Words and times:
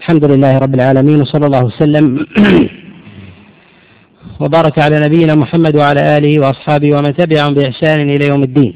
الحمد 0.00 0.24
لله 0.24 0.58
رب 0.58 0.74
العالمين 0.74 1.20
وصلى 1.20 1.46
الله 1.46 1.64
وسلم 1.64 2.26
وبارك 4.40 4.78
على 4.78 5.00
نبينا 5.00 5.34
محمد 5.34 5.76
وعلى 5.76 6.16
آله 6.16 6.40
وأصحابه 6.40 6.90
ومن 6.92 7.16
تبعهم 7.16 7.54
بإحسان 7.54 8.10
إلى 8.10 8.26
يوم 8.28 8.42
الدين. 8.42 8.74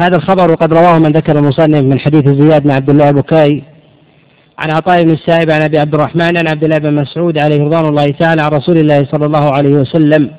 هذا 0.00 0.16
الخبر 0.16 0.50
وقد 0.50 0.72
رواه 0.74 0.98
من 0.98 1.12
ذكر 1.12 1.38
المصنف 1.38 1.80
من 1.80 1.98
حديث 1.98 2.28
زياد 2.28 2.62
بن 2.62 2.70
عبد 2.70 2.90
الله 2.90 3.08
البكائي 3.08 3.62
عن 4.58 4.70
عطاء 4.70 5.02
بن 5.04 5.10
السائب 5.10 5.50
عن 5.50 5.62
أبي 5.62 5.78
عبد 5.78 5.94
الرحمن 5.94 6.36
عن 6.38 6.48
عبد 6.48 6.64
الله 6.64 6.78
بن 6.78 6.94
مسعود 6.94 7.38
عليه 7.38 7.64
رضوان 7.64 7.84
الله 7.84 8.06
تعالى 8.10 8.42
عن 8.42 8.50
رسول 8.50 8.76
الله 8.78 9.04
صلى 9.12 9.26
الله 9.26 9.52
عليه 9.52 9.74
وسلم 9.74 10.30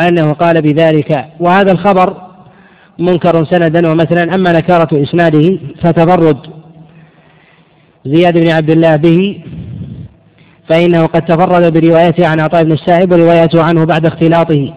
أنه 0.00 0.32
قال 0.32 0.62
بذلك 0.62 1.24
وهذا 1.40 1.72
الخبر 1.72 2.16
منكر 2.98 3.44
سندا 3.44 3.90
ومثلا 3.90 4.34
أما 4.34 4.52
نكارة 4.52 5.02
إسناده 5.02 5.58
فتفرد 5.82 6.53
زياد 8.04 8.38
بن 8.38 8.50
عبد 8.50 8.70
الله 8.70 8.96
به 8.96 9.44
فإنه 10.68 11.06
قد 11.06 11.24
تفرد 11.24 11.72
بروايته 11.72 12.26
عن 12.26 12.40
عطاء 12.40 12.64
بن 12.64 12.72
السائب 12.72 13.12
وروايته 13.12 13.62
عنه 13.62 13.84
بعد 13.84 14.06
اختلاطه. 14.06 14.74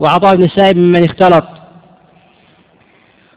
وعطاء 0.00 0.36
بن 0.36 0.44
السائب 0.44 0.76
ممن 0.76 1.04
اختلط. 1.04 1.44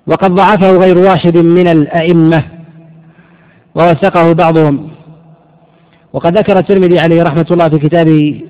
وقد 0.07 0.31
ضعفه 0.31 0.77
غير 0.77 0.97
واحد 0.97 1.37
من 1.37 1.67
الأئمة 1.67 2.43
ووثقه 3.75 4.33
بعضهم. 4.33 4.89
وقد 6.13 6.37
ذكر 6.37 6.59
الترمذي 6.59 6.99
عليه 6.99 7.23
رحمة 7.23 7.45
الله 7.51 7.69
في 7.69 7.79
كتابه 7.79 8.41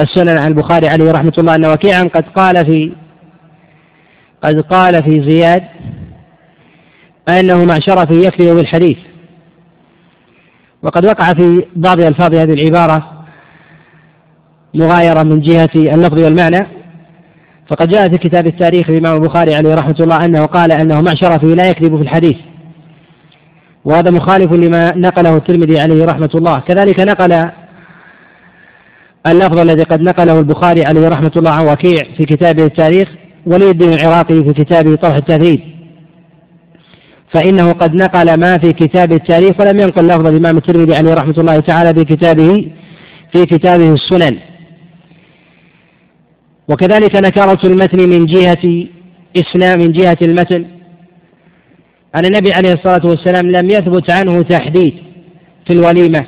السنن 0.00 0.38
عن 0.38 0.48
البخاري 0.48 0.88
عليه 0.88 1.12
رحمة 1.12 1.32
الله 1.38 1.54
أن 1.54 1.66
وكيعا 1.66 2.02
قد 2.02 2.24
قال 2.36 2.66
في 2.66 2.92
قد 4.42 4.60
قال 4.60 5.02
في 5.02 5.30
زياد 5.30 5.64
أنه 7.28 7.64
مع 7.64 7.78
شرفه 7.78 8.14
يكذب 8.14 8.56
بالحديث 8.56 8.98
وقد 10.82 11.04
وقع 11.04 11.32
في 11.32 11.64
بعض 11.76 12.00
ألفاظ 12.00 12.34
هذه 12.34 12.52
العبارة 12.52 13.24
مغايرة 14.74 15.22
من 15.22 15.40
جهة 15.40 15.70
اللفظ 15.74 16.18
والمعنى. 16.18 16.66
فقد 17.68 17.88
جاء 17.88 18.08
في 18.08 18.18
كتاب 18.18 18.46
التاريخ 18.46 18.90
الإمام 18.90 19.16
البخاري 19.16 19.54
عليه 19.54 19.74
رحمة 19.74 19.96
الله 20.00 20.24
أنه 20.24 20.46
قال 20.46 20.72
أنه 20.72 21.00
مع 21.00 21.14
شرفه 21.14 21.46
لا 21.46 21.68
يكذب 21.68 21.96
في 21.96 22.02
الحديث. 22.02 22.36
وهذا 23.84 24.10
مخالف 24.10 24.52
لما 24.52 24.92
نقله 24.96 25.36
الترمذي 25.36 25.80
عليه 25.80 26.04
رحمة 26.04 26.30
الله. 26.34 26.58
كذلك 26.60 27.00
نقل 27.00 27.50
اللفظ 29.26 29.58
الذي 29.58 29.82
قد 29.82 30.00
نقله 30.00 30.38
البخاري 30.38 30.84
عليه 30.84 31.08
رحمة 31.08 31.32
الله 31.36 31.50
عن 31.50 31.66
وكيع 31.66 32.02
في 32.16 32.24
كتابه 32.24 32.64
التاريخ 32.64 33.08
ولي 33.46 33.70
الدين 33.70 33.92
العراقي 33.92 34.44
في 34.44 34.52
كتابه 34.52 34.96
طرح 34.96 35.14
التهذيب 35.14 35.73
فإنه 37.34 37.72
قد 37.72 37.94
نقل 37.94 38.40
ما 38.40 38.58
في 38.58 38.72
كتاب 38.72 39.12
التاريخ 39.12 39.60
ولم 39.60 39.80
ينقل 39.80 40.06
لفظ 40.06 40.26
الإمام 40.26 40.56
الترمذي 40.56 40.96
عليه 40.96 41.14
رحمة 41.14 41.34
الله 41.38 41.60
تعالى 41.60 41.94
في 41.94 42.04
كتابه 42.04 42.72
في 43.32 43.46
كتابه 43.46 43.92
السنن. 43.92 44.38
وكذلك 46.68 47.16
نكارة 47.16 47.66
المتن 47.66 48.08
من 48.08 48.26
جهة 48.26 48.86
إسلام 49.36 49.78
من 49.78 49.92
جهة 49.92 50.18
المتن. 50.22 50.64
أن 52.14 52.24
النبي 52.24 52.52
عليه 52.52 52.72
الصلاة 52.72 53.06
والسلام 53.06 53.50
لم 53.50 53.70
يثبت 53.70 54.10
عنه 54.10 54.42
تحديد 54.42 54.94
في 55.66 55.72
الوليمة 55.72 56.26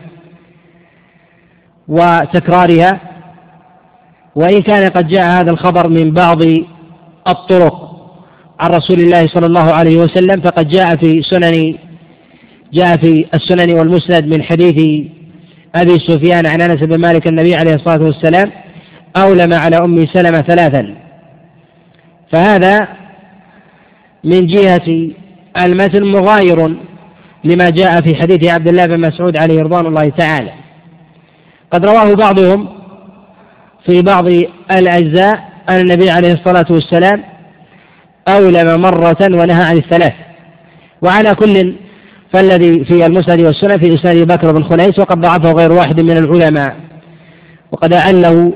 وتكرارها 1.89 3.01
وإن 4.35 4.63
كان 4.63 4.91
قد 4.91 5.09
جاء 5.09 5.41
هذا 5.41 5.51
الخبر 5.51 5.89
من 5.89 6.11
بعض 6.11 6.43
الطرق. 7.29 7.86
عن 8.61 8.71
رسول 8.71 9.01
الله 9.01 9.27
صلى 9.27 9.47
الله 9.47 9.73
عليه 9.73 9.97
وسلم 9.97 10.41
فقد 10.41 10.69
جاء 10.69 10.97
في 10.97 11.23
سنن 11.23 11.75
جاء 12.73 12.97
في 12.97 13.27
السنن 13.35 13.79
والمسند 13.79 14.35
من 14.35 14.43
حديث 14.43 15.07
أبي 15.75 15.99
سفيان 15.99 16.47
عن 16.47 16.61
أنس 16.61 16.83
بن 16.83 17.01
مالك 17.01 17.27
النبي 17.27 17.55
عليه 17.55 17.75
الصلاة 17.75 18.03
والسلام 18.03 18.53
أولم 19.17 19.55
على 19.55 19.77
أم 19.77 20.07
سلمة 20.07 20.41
ثلاثا. 20.41 20.95
فهذا 22.33 22.89
من 24.25 24.47
جهة 24.47 25.11
المتن 25.61 26.05
مغاير 26.05 26.77
لما 27.45 27.71
جاء 27.71 28.01
في 28.01 28.15
حديث 28.15 28.45
عبد 28.45 28.69
الله 28.69 28.87
بن 28.87 29.01
مسعود 29.01 29.37
عليه 29.37 29.63
رضوان 29.63 29.87
الله 29.87 30.09
تعالى. 30.09 30.53
قد 31.71 31.85
رواه 31.85 32.15
بعضهم 32.15 32.69
في 33.87 34.03
بعض 34.03 34.27
الأجزاء 34.71 35.49
أن 35.69 35.81
النبي 35.81 36.11
عليه 36.11 36.33
الصلاة 36.33 36.67
والسلام 36.71 37.36
أولم 38.29 38.81
مرة 38.81 39.19
ونهى 39.23 39.65
عن 39.65 39.77
الثلاث. 39.77 40.13
وعلى 41.03 41.35
كل 41.35 41.75
فالذي 42.33 42.85
في 42.85 43.07
المسند 43.07 43.41
والسنن 43.41 43.79
في 43.79 43.95
إسناد 43.95 44.17
بكر 44.17 44.53
بن 44.53 44.63
خنيس 44.63 44.99
وقد 44.99 45.21
ضعفه 45.21 45.53
غير 45.53 45.73
واحد 45.73 46.01
من 46.01 46.17
العلماء. 46.17 46.77
وقد 47.73 47.93
أعله 47.93 48.53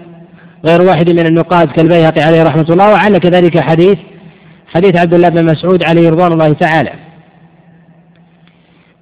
غير 0.67 0.83
واحد 0.83 1.11
من 1.11 1.27
النقاد 1.27 1.69
كالبيهقي 1.69 2.23
عليه 2.23 2.43
رحمة 2.43 2.67
الله 2.71 2.93
وعل 2.93 3.19
كذلك 3.19 3.59
حديث 3.59 3.99
حديث 4.75 4.99
عبد 4.99 5.15
الله 5.15 5.29
بن 5.29 5.45
مسعود 5.45 5.85
عليه 5.85 6.11
رضوان 6.11 6.33
الله 6.33 6.53
تعالى. 6.53 6.93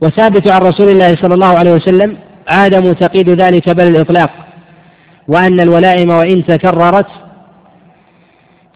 وثابت 0.00 0.50
عن 0.50 0.60
رسول 0.60 0.88
الله 0.88 1.16
صلى 1.16 1.34
الله 1.34 1.58
عليه 1.58 1.72
وسلم 1.72 2.16
عدم 2.48 2.92
تقييد 2.92 3.30
ذلك 3.30 3.70
بل 3.70 3.86
الإطلاق 3.86 4.30
وأن 5.28 5.60
الولائم 5.60 6.10
وإن 6.10 6.46
تكررت 6.46 7.06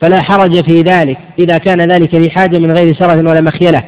فلا 0.02 0.22
حرج 0.22 0.64
في 0.64 0.80
ذلك 0.80 1.18
إذا 1.38 1.58
كان 1.58 1.92
ذلك 1.92 2.14
لحاجة 2.14 2.58
من 2.58 2.72
غير 2.72 2.94
سرف 2.94 3.16
ولا 3.16 3.40
مخيلة. 3.40 3.82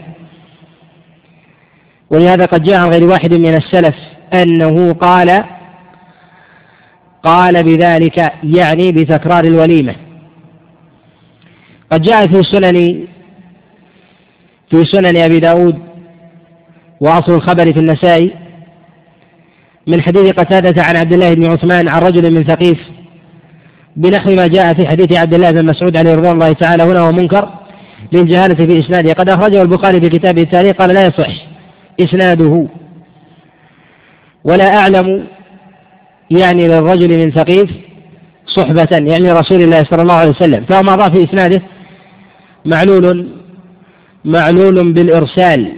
ولهذا 2.10 2.44
قد 2.44 2.62
جاء 2.62 2.80
عن 2.80 2.88
غير 2.88 3.04
واحد 3.04 3.34
من 3.34 3.54
السلف 3.54 3.94
أنه 4.34 4.92
قال 4.92 5.44
قال 7.22 7.62
بذلك 7.62 8.32
يعني 8.44 8.92
بتكرار 8.92 9.44
الوليمة. 9.44 9.94
قد 11.90 12.02
جاء 12.02 12.26
في 12.26 12.42
سنن 12.42 13.06
في 14.70 14.84
سنن 14.84 15.16
أبي 15.16 15.40
داود 15.40 15.78
وأصل 17.00 17.32
الخبر 17.32 17.72
في 17.72 17.78
النسائي 17.78 18.34
من 19.86 20.02
حديث 20.02 20.32
قتادة 20.32 20.82
عن 20.82 20.96
عبد 20.96 21.12
الله 21.12 21.34
بن 21.34 21.50
عثمان 21.50 21.88
عن 21.88 22.02
رجل 22.02 22.34
من 22.34 22.44
ثقيف 22.44 22.78
بنحو 23.96 24.30
ما 24.30 24.46
جاء 24.46 24.74
في 24.74 24.86
حديث 24.86 25.18
عبد 25.18 25.34
الله 25.34 25.50
بن 25.50 25.66
مسعود 25.66 25.96
عليه 25.96 26.14
رضوان 26.14 26.32
الله 26.32 26.52
تعالى 26.52 26.82
هنا 26.82 27.02
ومنكر 27.08 27.48
للجهالة 28.12 28.54
في 28.54 28.80
إسناده. 28.80 29.12
قد 29.12 29.28
أخرجه 29.28 29.62
البخاري 29.62 30.00
في 30.00 30.08
كتابه 30.08 30.42
التاريخ 30.42 30.76
قال 30.76 30.94
لا 30.94 31.06
يصح 31.06 31.46
إسناده. 32.00 32.66
ولا 34.44 34.76
أعلم 34.76 35.24
يعني 36.30 36.68
للرجل 36.68 37.24
من 37.24 37.30
ثقيف 37.30 37.70
صحبة 38.46 38.88
يعني 38.92 39.32
رسول 39.32 39.62
الله 39.62 39.84
صلى 39.84 40.02
الله 40.02 40.14
عليه 40.14 40.30
وسلم. 40.30 40.64
فهو 40.64 40.82
ما 40.82 41.10
في 41.10 41.24
إسناده 41.24 41.62
معلول 42.64 43.28
معلول 44.24 44.92
بالإرسال. 44.92 45.72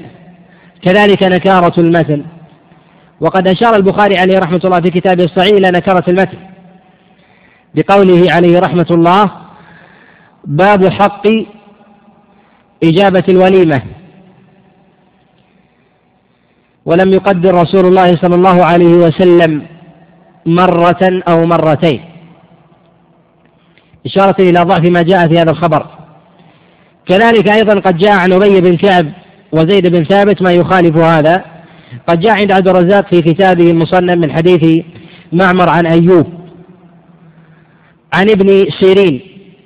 كذلك 0.82 1.22
نكارة 1.22 1.80
المتن. 1.80 2.22
وقد 3.20 3.48
أشار 3.48 3.76
البخاري 3.76 4.18
عليه 4.18 4.38
رحمة 4.38 4.60
الله 4.64 4.80
في 4.80 4.90
كتابه 4.90 5.24
الصحيح 5.24 5.52
إلى 5.52 5.70
نكارة 5.70 6.04
المتن. 6.08 6.38
بقوله 7.76 8.32
عليه 8.32 8.58
رحمة 8.58 8.87
الله 8.90 9.31
باب 10.44 10.88
حق 10.88 11.26
إجابة 12.84 13.25
الوليمة. 13.28 13.82
ولم 16.84 17.12
يقدر 17.12 17.55
رسول 17.55 17.87
الله 17.87 18.17
صلى 18.17 18.34
الله 18.34 18.64
عليه 18.64 18.94
وسلم 18.94 19.62
مرة 20.46 21.23
أو 21.28 21.46
مرتين. 21.46 22.00
إشارة 24.06 24.37
إلى 24.40 24.61
ضعف 24.61 24.90
ما 24.90 25.02
جاء 25.02 25.28
في 25.28 25.38
هذا 25.38 25.50
الخبر. 25.50 25.87
كذلك 27.06 27.49
أيضا 27.50 27.81
قد 27.81 27.96
جاء 27.96 28.12
عن 28.12 28.32
أبي 28.32 28.61
بن 28.61 28.76
كعب 28.76 29.06
وزيد 29.52 29.87
بن 29.87 30.05
ثابت 30.05 30.43
ما 30.43 30.52
يخالف 30.52 30.96
هذا. 30.96 31.44
قد 32.08 32.20
جاء 32.20 32.32
عند 32.32 32.52
عبد 32.52 32.69
الرزاق 32.69 33.14
في 33.14 33.23
كتابه 33.23 33.70
المصنف 33.70 34.19
من 34.19 34.32
حديث 34.32 34.84
معمر 35.32 35.69
عن 35.69 35.87
أيوب. 35.87 36.45
عن 38.16 38.30
ابن 38.30 38.66
سيرين 38.80 39.20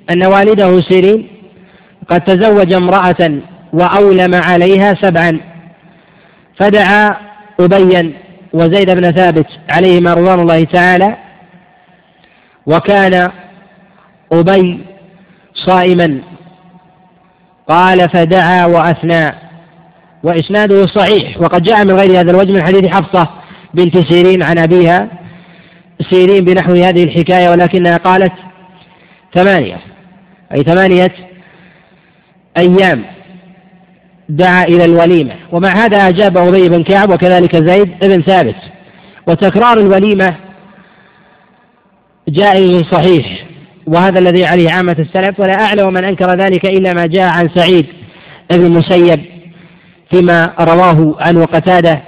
أن 0.09 0.25
والده 0.25 0.81
سيرين 0.81 1.27
قد 2.09 2.21
تزوج 2.21 2.73
امرأة 2.73 3.41
وأولم 3.73 4.35
عليها 4.35 4.93
سبعا 4.93 5.39
فدعا 6.59 7.17
أبيا 7.59 8.13
وزيد 8.53 8.89
بن 8.89 9.11
ثابت 9.11 9.47
عليهما 9.69 10.13
رضوان 10.13 10.39
الله 10.39 10.63
تعالى 10.63 11.17
وكان 12.65 13.31
أبي 14.31 14.79
صائما. 15.53 16.21
قال 17.69 18.09
فدعا 18.09 18.65
وأثنى 18.65 19.35
وإسناده 20.23 20.85
صحيح 20.85 21.41
وقد 21.41 21.63
جاء 21.63 21.85
من 21.85 21.91
غير 21.91 22.19
هذا 22.19 22.31
الوجه 22.31 22.51
من 22.51 22.63
حديث 22.63 22.85
حفصة 22.85 23.27
بنت 23.73 23.97
سيرين 23.97 24.43
عن 24.43 24.57
أبيها. 24.57 25.20
سيرين 26.09 26.45
بنحو 26.45 26.73
هذه 26.73 27.03
الحكاية 27.03 27.49
ولكنها 27.49 27.97
قالت 27.97 28.33
ثمانية 29.35 29.77
أي 30.53 30.63
ثمانية 30.63 31.11
أيام 32.57 33.03
دعا 34.29 34.63
إلى 34.63 34.85
الوليمة. 34.85 35.35
ومع 35.51 35.69
هذا 35.69 35.97
أجاب 35.97 36.37
أبي 36.37 36.69
بن 36.69 36.83
كعب 36.83 37.09
وكذلك 37.09 37.55
زيد 37.55 37.89
بن 38.01 38.21
ثابت. 38.21 38.55
وتكرار 39.27 39.79
الوليمة 39.79 40.35
جائز 42.29 42.83
صحيح 42.83 43.45
وهذا 43.87 44.19
الذي 44.19 44.45
عليه 44.45 44.71
عامة 44.71 44.95
السلف 44.99 45.39
ولا 45.39 45.53
أعلم 45.53 45.93
من 45.93 46.03
أنكر 46.03 46.35
ذلك 46.35 46.65
إلا 46.65 46.93
ما 46.93 47.05
جاء 47.05 47.29
عن 47.29 47.49
سعيد 47.55 47.85
بن 48.51 48.65
المسيب 48.65 49.21
فيما 50.11 50.53
رواه 50.59 51.15
عنه 51.19 51.45
قتادة 51.45 52.01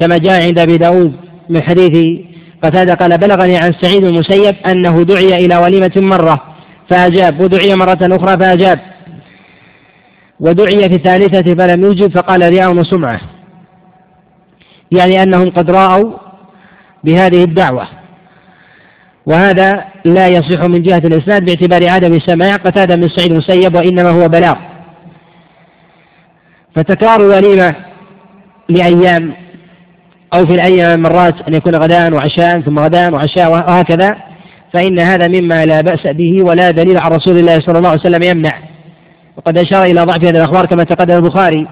كما 0.00 0.18
جاء 0.18 0.42
عند 0.42 0.58
أبي 0.58 0.76
داود 0.76 1.16
من 1.48 1.62
حديث 1.62 2.20
قتادة 2.62 2.94
قال 2.94 3.18
بلغني 3.18 3.56
عن 3.56 3.72
سعيد 3.80 4.04
المسيب 4.04 4.56
أنه 4.66 5.02
دعي 5.02 5.46
إلى 5.46 5.56
وليمة 5.56 5.92
مرة 5.96 6.42
فأجاب 6.90 7.40
ودعي 7.40 7.74
مرة 7.74 7.98
أخرى 8.02 8.38
فأجاب. 8.38 8.80
ودعي 10.40 10.88
في 10.88 10.94
الثالثة 10.94 11.54
فلم 11.54 11.84
يجب 11.84 12.16
فقال 12.16 12.48
رياء 12.48 12.74
وسمعة. 12.74 13.20
يعني 14.92 15.22
أنهم 15.22 15.50
قد 15.50 15.70
رأوا 15.70 16.12
بهذه 17.04 17.44
الدعوة. 17.44 17.88
وهذا 19.26 19.84
لا 20.04 20.28
يصح 20.28 20.60
من 20.64 20.82
جهة 20.82 21.02
الإسناد 21.04 21.44
باعتبار 21.44 21.90
عدم 21.90 22.12
السماع 22.12 22.56
قتادة 22.56 22.96
من 22.96 23.08
سعيد 23.08 23.32
المسيب 23.32 23.74
وإنما 23.74 24.10
هو 24.10 24.28
بلاغ. 24.28 24.56
فتكرار 26.74 27.20
الوليمة 27.20 27.74
لأيام 28.68 29.47
أو 30.34 30.46
في 30.46 30.52
الأيام 30.52 31.02
مرات 31.02 31.34
أن 31.48 31.54
يكون 31.54 31.74
غداء 31.74 32.12
وعشاء 32.12 32.60
ثم 32.60 32.78
غداء 32.78 33.12
وعشاء 33.12 33.50
وهكذا 33.50 34.16
فإن 34.72 35.00
هذا 35.00 35.28
مما 35.28 35.66
لا 35.66 35.80
بأس 35.80 36.06
به 36.06 36.42
ولا 36.42 36.70
دليل 36.70 36.98
عن 36.98 37.10
رسول 37.10 37.38
الله 37.38 37.60
صلى 37.60 37.78
الله 37.78 37.88
عليه 37.88 38.00
وسلم 38.00 38.22
يمنع. 38.22 38.52
وقد 39.36 39.58
أشار 39.58 39.82
إلى 39.82 40.00
ضعف 40.00 40.24
هذه 40.24 40.30
الأخبار 40.30 40.66
كما 40.66 40.84
تقدم 40.84 41.16
البخاري 41.16 41.68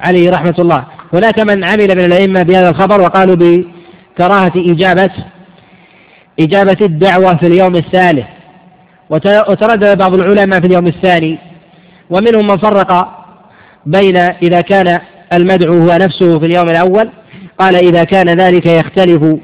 عليه 0.00 0.30
رحمة 0.30 0.54
الله. 0.58 0.84
هناك 1.12 1.40
من 1.40 1.64
عمل 1.64 1.96
من 1.96 2.04
الأئمة 2.04 2.42
بهذا 2.42 2.70
الخبر 2.70 3.00
وقالوا 3.00 3.36
بكراهة 3.36 4.52
إجابة 4.56 5.10
إجابة 6.40 6.76
الدعوة 6.80 7.36
في 7.36 7.46
اليوم 7.46 7.76
الثالث. 7.76 8.26
وتردد 9.10 9.98
بعض 9.98 10.14
العلماء 10.14 10.60
في 10.60 10.66
اليوم 10.66 10.86
الثاني. 10.86 11.38
ومنهم 12.10 12.46
من 12.46 12.56
فرق 12.56 13.08
بين 13.86 14.16
إذا 14.16 14.60
كان 14.60 15.00
المدعو 15.32 15.74
هو 15.74 15.96
نفسه 15.96 16.38
في 16.38 16.46
اليوم 16.46 16.68
الأول 16.68 17.10
قال 17.58 17.76
إذا 17.76 18.04
كان 18.04 18.40
ذلك 18.40 18.66
يختلف 18.66 19.36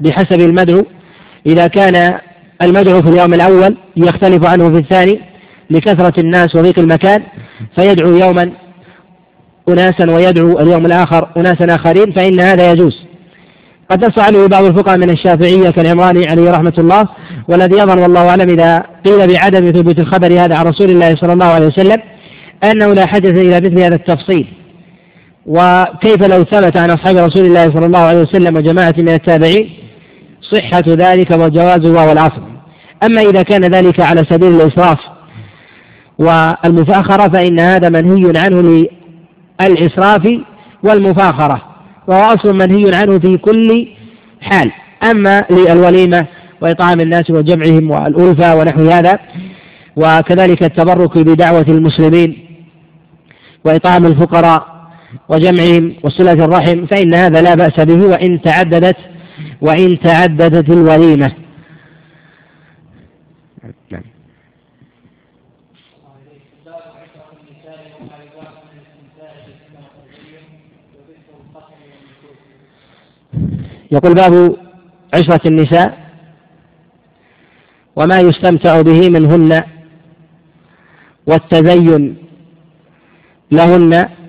بحسب 0.00 0.40
المدعو 0.40 0.86
إذا 1.46 1.66
كان 1.66 2.18
المدعو 2.62 3.02
في 3.02 3.08
اليوم 3.08 3.34
الأول 3.34 3.76
يختلف 3.96 4.46
عنه 4.46 4.70
في 4.70 4.78
الثاني 4.78 5.20
لكثرة 5.70 6.20
الناس 6.20 6.56
وضيق 6.56 6.78
المكان 6.78 7.22
فيدعو 7.76 8.16
يوما 8.16 8.52
أناسا 9.68 10.10
ويدعو 10.10 10.58
اليوم 10.58 10.86
الآخر 10.86 11.28
أناسا 11.36 11.74
آخرين 11.74 12.12
فإن 12.12 12.40
هذا 12.40 12.72
يجوز. 12.72 13.10
قد 13.90 14.04
نص 14.04 14.18
عليه 14.18 14.46
بعض 14.46 14.64
الفقهاء 14.64 14.98
من 14.98 15.10
الشافعية 15.10 15.70
كالعمراني 15.70 16.28
عليه 16.28 16.50
رحمة 16.50 16.72
الله 16.78 17.08
والذي 17.48 17.78
يظهر 17.78 17.98
والله 17.98 18.28
أعلم 18.28 18.50
إذا 18.50 18.82
قيل 19.04 19.26
بعدم 19.34 19.70
ثبوت 19.70 19.98
الخبر 19.98 20.32
هذا 20.32 20.56
عن 20.56 20.66
رسول 20.66 20.90
الله 20.90 21.14
صلى 21.16 21.32
الله 21.32 21.46
عليه 21.46 21.66
وسلم 21.66 22.02
أنه 22.64 22.92
لا 22.94 23.06
حدث 23.06 23.38
إلى 23.38 23.56
مثل 23.56 23.80
هذا 23.80 23.94
التفصيل. 23.94 24.46
وكيف 25.46 26.22
لو 26.22 26.44
ثبت 26.44 26.76
عن 26.76 26.90
أصحاب 26.90 27.16
رسول 27.16 27.46
الله 27.46 27.70
صلى 27.70 27.86
الله 27.86 27.98
عليه 27.98 28.20
وسلم 28.20 28.56
وجماعة 28.56 28.94
من 28.98 29.08
التابعين 29.08 29.70
صحة 30.42 30.82
ذلك 30.86 31.30
وجوازه 31.30 31.92
وهو 31.92 32.12
الأصل 32.12 32.42
أما 33.02 33.22
إذا 33.22 33.42
كان 33.42 33.64
ذلك 33.64 34.00
على 34.00 34.24
سبيل 34.30 34.60
الإسراف 34.60 34.98
والمفاخرة 36.18 37.28
فإن 37.28 37.60
هذا 37.60 37.88
منهي 37.88 38.32
عنه 38.38 38.86
للإسراف 39.60 40.28
والمفاخرة 40.82 41.62
وهو 42.06 42.22
أصل 42.22 42.54
منهي 42.54 42.94
عنه 42.94 43.18
في 43.18 43.36
كل 43.36 43.88
حال. 44.40 44.72
أما 45.10 45.44
للوليمة 45.50 46.26
وإطعام 46.60 47.00
الناس 47.00 47.30
وجمعهم 47.30 47.90
والألفة 47.90 48.56
ونحو 48.56 48.82
هذا 48.90 49.18
وكذلك 49.96 50.62
التبرك 50.62 51.18
بدعوة 51.18 51.64
المسلمين 51.68 52.38
وإطعام 53.64 54.06
الفقراء 54.06 54.69
وجمعهم 55.28 55.94
وصلة 56.02 56.32
الرحم 56.32 56.86
فإن 56.86 57.14
هذا 57.14 57.42
لا 57.42 57.54
بأس 57.54 57.80
به 57.80 58.06
وإن 58.06 58.42
تعددت 58.42 58.96
وإن 59.60 60.00
تعددت 60.00 60.70
الوليمة 60.70 61.32
نعم. 63.90 64.02
يقول 73.90 74.14
باب 74.14 74.56
عشرة 75.14 75.48
النساء 75.48 76.10
وما 77.96 78.20
يستمتع 78.20 78.80
به 78.80 79.08
منهن 79.08 79.62
والتزين 81.26 82.16
لهن 83.50 84.19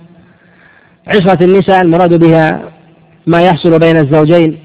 عشرة 1.08 1.44
النساء 1.44 1.82
المراد 1.82 2.14
بها 2.14 2.72
ما 3.28 3.42
يحصل 3.42 3.80
بين 3.80 3.98
الزوجين 3.98 4.60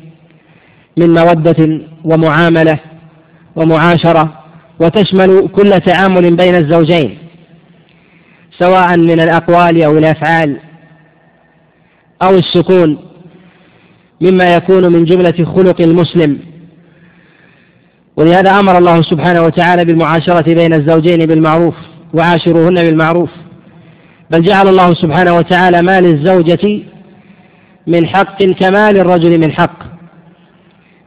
من 0.97 1.09
مودة 1.09 1.81
ومعاملة 2.05 2.79
ومعاشرة 3.57 4.43
وتشمل 4.81 5.49
كل 5.49 5.71
تعامل 5.71 6.37
بين 6.37 6.55
الزوجين 6.55 7.19
سواء 8.59 8.99
من 8.99 9.21
الأقوال 9.21 9.83
أو 9.83 9.99
الأفعال 9.99 10.61
أو 12.23 12.35
السكون 12.35 12.99
مما 14.21 14.55
يكون 14.55 14.93
من 14.93 15.05
جملة 15.05 15.45
خلق 15.45 15.81
المسلم. 15.81 16.39
ولهذا 18.17 18.51
أمر 18.51 18.79
الله 18.79 19.03
سبحانه 19.03 19.43
وتعالى 19.43 19.85
بالمعاشرة 19.85 20.55
بين 20.55 20.75
الزوجين 20.75 21.27
بالمعروف 21.27 21.75
وعاشروهن 22.15 22.75
بالمعروف. 22.75 23.31
بل 24.31 24.43
جعل 24.43 24.69
الله 24.69 24.95
سبحانه 24.95 25.37
وتعالى 25.37 25.83
ما 25.83 26.01
للزوجة 26.01 26.83
من 27.87 28.07
حق 28.07 28.43
كما 28.43 28.93
للرجل 28.93 29.41
من 29.41 29.53
حق 29.53 29.79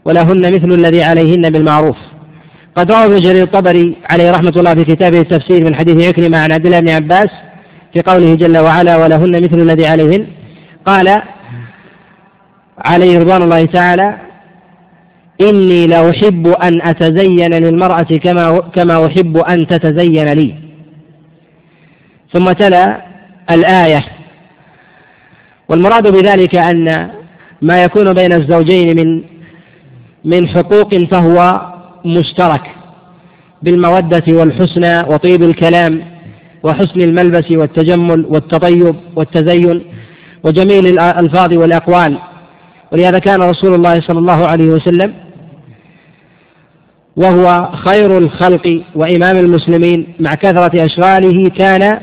ولهن 0.05 0.53
مثل 0.53 0.71
الذي 0.71 1.03
عليهن 1.03 1.49
بالمعروف. 1.49 1.97
قد 2.75 2.91
روى 2.91 3.05
ابن 3.05 3.19
جرير 3.19 3.43
الطبري 3.43 3.95
عليه 4.09 4.31
رحمة 4.31 4.53
الله 4.55 4.73
في 4.73 4.85
كتابه 4.85 5.19
التفسير 5.19 5.65
من 5.65 5.75
حديث 5.75 6.07
عكرمة 6.07 6.37
عن 6.37 6.51
عبد 6.51 6.65
الله 6.65 6.79
بن 6.79 6.89
عباس 6.89 7.29
في 7.93 8.01
قوله 8.01 8.35
جل 8.35 8.57
وعلا 8.57 8.97
ولهن 8.97 9.43
مثل 9.43 9.59
الذي 9.59 9.85
عليهن. 9.87 10.27
قال 10.85 11.21
عليه 12.77 13.19
رضوان 13.19 13.41
الله 13.41 13.65
تعالى 13.65 14.17
إني 15.41 15.87
لأحب 15.87 16.47
أن 16.47 16.81
أتزين 16.81 17.53
للمرأة 17.53 18.17
كما 18.23 18.59
كما 18.59 19.05
أحب 19.05 19.37
أن 19.37 19.67
تتزين 19.67 20.33
لي. 20.33 20.55
ثم 22.33 22.51
تلا 22.51 23.08
الآية. 23.51 24.05
والمراد 25.69 26.11
بذلك 26.11 26.55
أن 26.55 27.09
ما 27.61 27.83
يكون 27.83 28.13
بين 28.13 28.33
الزوجين 28.33 28.97
من 28.97 29.23
من 30.25 30.47
حقوق 30.47 30.95
فهو 30.95 31.61
مشترك 32.05 32.61
بالمودة 33.61 34.23
والحسنى 34.27 34.99
وطيب 34.99 35.43
الكلام 35.43 36.01
وحسن 36.63 37.01
الملبس 37.01 37.51
والتجمل 37.51 38.25
والتطيب 38.25 38.95
والتزين 39.15 39.83
وجميل 40.43 40.87
الألفاظ 40.87 41.53
والأقوال. 41.53 42.17
ولهذا 42.91 43.19
كان 43.19 43.41
رسول 43.41 43.73
الله 43.73 44.01
صلى 44.01 44.19
الله 44.19 44.47
عليه 44.47 44.65
وسلم 44.65 45.13
وهو 47.15 47.71
خير 47.73 48.17
الخلق 48.17 48.83
وإمام 48.95 49.37
المسلمين 49.37 50.07
مع 50.19 50.33
كثرة 50.35 50.85
أشغاله 50.85 51.49
كان 51.49 51.99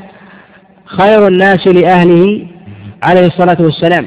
خير 0.87 1.27
الناس 1.27 1.67
لأهله 1.67 2.47
عليه 3.03 3.27
الصلاة 3.27 3.57
والسلام. 3.59 4.05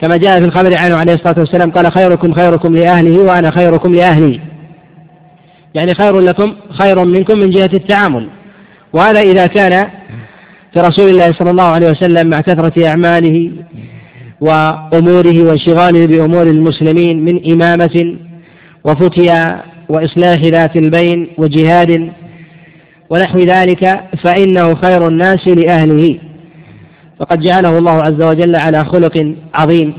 كما 0.00 0.16
جاء 0.16 0.40
في 0.40 0.44
الخبر 0.44 0.78
عنه 0.78 0.96
عليه 0.96 1.14
الصلاة 1.14 1.38
والسلام 1.38 1.70
قال 1.70 1.92
خيركم 1.92 2.32
خيركم 2.32 2.76
لأهله 2.76 3.18
وأنا 3.18 3.50
خيركم 3.50 3.94
لأهلي. 3.94 4.40
يعني 5.74 5.94
خير 5.94 6.20
لكم 6.20 6.54
خير 6.82 7.04
منكم 7.04 7.38
من 7.38 7.50
جهة 7.50 7.70
التعامل. 7.74 8.28
وهذا 8.92 9.20
إذا 9.20 9.46
كان 9.46 9.88
في 10.74 10.80
رسول 10.80 11.10
الله 11.10 11.32
صلى 11.32 11.50
الله 11.50 11.64
عليه 11.64 11.90
وسلم 11.90 12.30
مع 12.30 12.40
كثرة 12.40 12.88
أعماله 12.88 13.52
وأموره 14.40 15.42
وانشغاله 15.42 16.06
بأمور 16.06 16.42
المسلمين 16.42 17.24
من 17.24 17.52
إمامة 17.52 18.16
وفتيا 18.84 19.62
وإصلاح 19.88 20.40
ذات 20.40 20.76
البين 20.76 21.28
وجهاد 21.38 22.10
ونحو 23.10 23.38
ذلك 23.38 24.00
فإنه 24.24 24.74
خير 24.74 25.08
الناس 25.08 25.48
لأهله. 25.48 26.18
فقد 27.20 27.40
جعله 27.40 27.78
الله 27.78 27.92
عز 27.92 28.22
وجل 28.22 28.56
على 28.56 28.84
خلق 28.84 29.34
عظيم. 29.54 29.94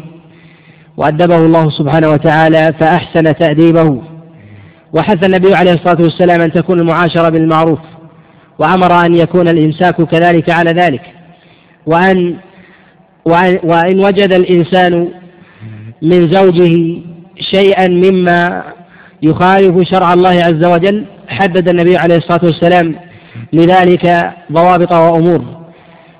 وأدبه 0.98 1.38
الله 1.38 1.70
سبحانه 1.70 2.10
وتعالى 2.10 2.74
فأحسن 2.80 3.36
تأديبه. 3.36 4.02
وحث 4.94 5.26
النبي 5.26 5.56
عليه 5.56 5.74
الصلاة 5.74 6.02
والسلام 6.02 6.42
أن 6.42 6.52
تكون 6.52 6.80
المعاشرة 6.80 7.30
بالمعروف. 7.30 7.80
وأمر 8.60 9.06
أن 9.06 9.16
يكون 9.16 9.48
الإمساك 9.48 10.02
كذلك 10.02 10.50
على 10.50 10.72
ذلك. 10.72 11.02
وأن 11.86 12.36
وإن 13.64 14.00
وجد 14.00 14.34
الإنسان 14.34 15.10
من 16.02 16.32
زوجه 16.32 17.02
شيئا 17.40 17.88
مما 17.88 18.64
يخالف 19.24 19.90
شرع 19.90 20.14
الله 20.14 20.30
عز 20.30 20.66
وجل 20.66 21.06
حدد 21.28 21.70
النبي 21.70 21.98
عليه 21.98 22.16
الصلاة 22.16 22.40
والسلام 22.44 22.96
لذلك 23.54 24.34
ضوابط 24.52 24.94
وأمور. 24.94 25.46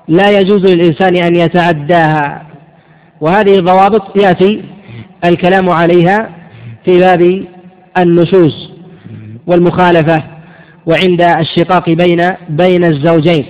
لا 0.08 0.30
يجوز 0.30 0.72
للإنسان 0.72 1.16
أن 1.16 1.36
يتعداها. 1.36 2.46
وهذه 3.20 3.58
الضوابط 3.58 4.16
يأتي 4.16 4.64
الكلام 5.24 5.70
عليها 5.70 6.30
في 6.84 6.98
باب 6.98 7.44
النشوز 7.98 8.70
والمخالفة 9.46 10.22
وعند 10.86 11.22
الشقاق 11.22 11.90
بين 11.90 12.30
بين 12.48 12.84
الزوجين. 12.84 13.44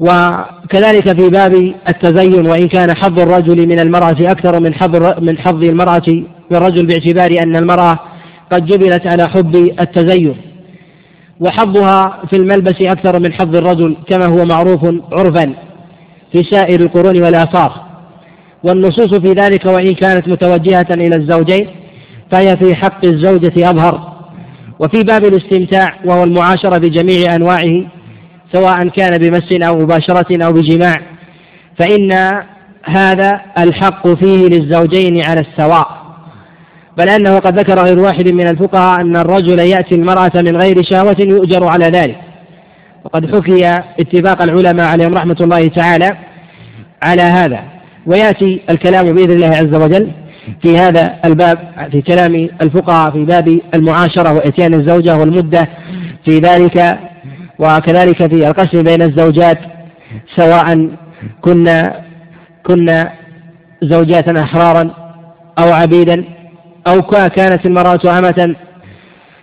وكذلك 0.00 1.20
في 1.20 1.28
باب 1.28 1.74
التزين 1.88 2.46
وإن 2.46 2.68
كان 2.68 2.96
حظ 2.96 3.20
الرجل 3.20 3.68
من 3.68 3.80
المرأة 3.80 4.16
أكثر 4.20 4.60
من 4.60 4.74
حظ 4.74 5.20
من 5.20 5.38
حظ 5.38 5.62
المرأة 5.62 6.24
بالرجل 6.50 6.86
باعتبار 6.86 7.42
أن 7.42 7.56
المرأة 7.56 7.98
قد 8.52 8.66
جبلت 8.66 9.06
على 9.06 9.28
حب 9.28 9.56
التزين 9.56 10.36
وحظها 11.40 12.22
في 12.30 12.36
الملبس 12.36 12.74
أكثر 12.80 13.18
من 13.18 13.32
حظ 13.32 13.56
الرجل 13.56 13.96
كما 14.08 14.26
هو 14.26 14.44
معروف 14.44 14.84
عرفا 15.12 15.54
في 16.32 16.42
سائر 16.50 16.80
القرون 16.80 17.22
والآثار. 17.22 17.72
والنصوص 18.64 19.14
في 19.14 19.32
ذلك 19.32 19.66
وإن 19.66 19.94
كانت 19.94 20.28
متوجهة 20.28 20.86
إلى 20.90 21.16
الزوجين 21.16 21.68
فهي 22.30 22.56
في 22.56 22.74
حق 22.74 23.04
الزوجة 23.04 23.70
أظهر. 23.70 24.12
وفي 24.78 25.02
باب 25.02 25.24
الاستمتاع 25.24 25.94
وهو 26.04 26.24
المعاشرة 26.24 26.78
بجميع 26.78 27.34
أنواعه 27.34 27.86
سواء 28.52 28.88
كان 28.88 29.18
بمس 29.18 29.52
أو 29.52 29.78
مباشرة 29.78 30.44
أو 30.46 30.52
بجماع 30.52 30.96
فإن 31.78 32.12
هذا 32.84 33.40
الحق 33.58 34.08
فيه 34.08 34.48
للزوجين 34.48 35.24
على 35.24 35.40
السواء. 35.40 36.01
بل 36.98 37.08
أنه 37.08 37.38
قد 37.38 37.58
ذكر 37.58 37.78
غير 37.84 37.98
واحد 37.98 38.28
من 38.28 38.48
الفقهاء 38.48 39.00
أن 39.00 39.16
الرجل 39.16 39.58
يأتي 39.58 39.94
المرأة 39.94 40.32
من 40.34 40.56
غير 40.56 40.82
شهوة 40.82 41.16
يؤجر 41.18 41.68
على 41.68 41.84
ذلك. 41.84 42.16
وقد 43.04 43.34
حكي 43.34 43.82
اتفاق 44.00 44.42
العلماء 44.42 44.86
عليهم 44.86 45.14
رحمة 45.14 45.36
الله 45.40 45.68
تعالى 45.68 46.10
على 47.02 47.22
هذا. 47.22 47.60
ويأتي 48.06 48.60
الكلام 48.70 49.14
بإذن 49.14 49.30
الله 49.30 49.48
عز 49.48 49.74
وجل 49.74 50.10
في 50.62 50.78
هذا 50.78 51.14
الباب 51.24 51.58
في 51.92 52.02
كلام 52.02 52.48
الفقهاء 52.62 53.10
في 53.10 53.24
باب 53.24 53.60
المعاشرة 53.74 54.32
وإتيان 54.32 54.74
الزوجة 54.74 55.16
والمدة 55.16 55.68
في 56.24 56.38
ذلك 56.38 56.98
وكذلك 57.58 58.26
في 58.26 58.48
القسم 58.48 58.82
بين 58.82 59.02
الزوجات 59.02 59.58
سواء 60.36 60.88
كنا 61.40 62.02
كنا 62.66 63.12
زوجات 63.82 64.28
أحرارا 64.28 64.90
أو 65.58 65.72
عبيدا. 65.72 66.24
أو 66.86 67.02
كانت 67.28 67.66
المرأة 67.66 68.18
أمة 68.18 68.56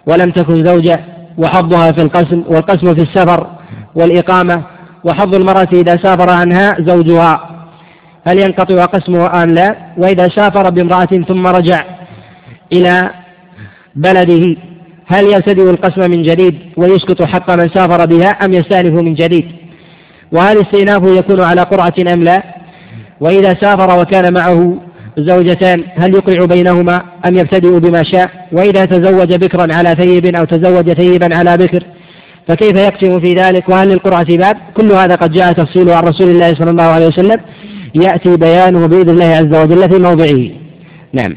ولم 0.05 0.31
تكن 0.31 0.65
زوجة 0.65 0.99
وحظها 1.37 1.91
في 1.91 2.01
القسم 2.01 2.43
والقسم 2.47 2.95
في 2.95 3.01
السفر 3.01 3.47
والإقامة 3.95 4.63
وحظ 5.03 5.35
المرأة 5.35 5.67
إذا 5.73 5.97
سافر 6.03 6.29
عنها 6.29 6.75
زوجها. 6.79 7.49
هل 8.27 8.39
ينقطع 8.39 8.85
قسمه 8.85 9.43
أم 9.43 9.49
لا؟ 9.49 9.75
وإذا 9.97 10.29
سافر 10.35 10.69
بامرأة 10.69 11.23
ثم 11.27 11.47
رجع 11.47 11.83
إلى 12.73 13.09
بلده 13.95 14.55
هل 15.07 15.25
يبتدئ 15.25 15.69
القسم 15.69 16.11
من 16.11 16.21
جديد 16.21 16.59
ويسقط 16.77 17.23
حق 17.23 17.51
من 17.51 17.69
سافر 17.69 18.05
بها 18.05 18.29
أم 18.29 18.53
يستأنف 18.53 19.01
من 19.01 19.13
جديد؟ 19.13 19.51
وهل 20.31 20.57
استئنافه 20.61 21.15
يكون 21.15 21.41
على 21.41 21.61
قرعة 21.61 21.93
أم 22.13 22.23
لا؟ 22.23 22.43
وإذا 23.19 23.57
سافر 23.61 23.99
وكان 23.99 24.33
معه 24.33 24.88
زوجتان 25.23 25.83
هل 25.95 26.13
يقرع 26.13 26.45
بينهما 26.45 27.01
أم 27.27 27.37
يبتدئ 27.37 27.79
بما 27.79 28.03
شاء؟ 28.03 28.47
وإذا 28.51 28.85
تزوج 28.85 29.35
بكرا 29.35 29.75
على 29.75 29.95
ثيب 29.95 30.35
أو 30.35 30.45
تزوج 30.45 30.93
ثيبا 30.93 31.37
على 31.37 31.57
بكر 31.57 31.83
فكيف 32.47 32.77
يقسم 32.77 33.19
في 33.19 33.33
ذلك؟ 33.33 33.69
وهل 33.69 33.89
للقرعة 33.89 34.37
باب؟ 34.37 34.57
كل 34.77 34.91
هذا 34.91 35.15
قد 35.15 35.31
جاء 35.31 35.53
تفصيله 35.53 35.95
عن 35.95 36.03
رسول 36.03 36.29
الله 36.29 36.53
صلى 36.53 36.71
الله 36.71 36.83
عليه 36.83 37.07
وسلم. 37.07 37.41
يأتي 37.95 38.37
بيانه 38.37 38.87
بإذن 38.87 39.09
الله 39.09 39.25
عز 39.25 39.55
وجل 39.63 39.89
في 39.89 39.99
موضعه. 39.99 40.49
نعم. 41.13 41.35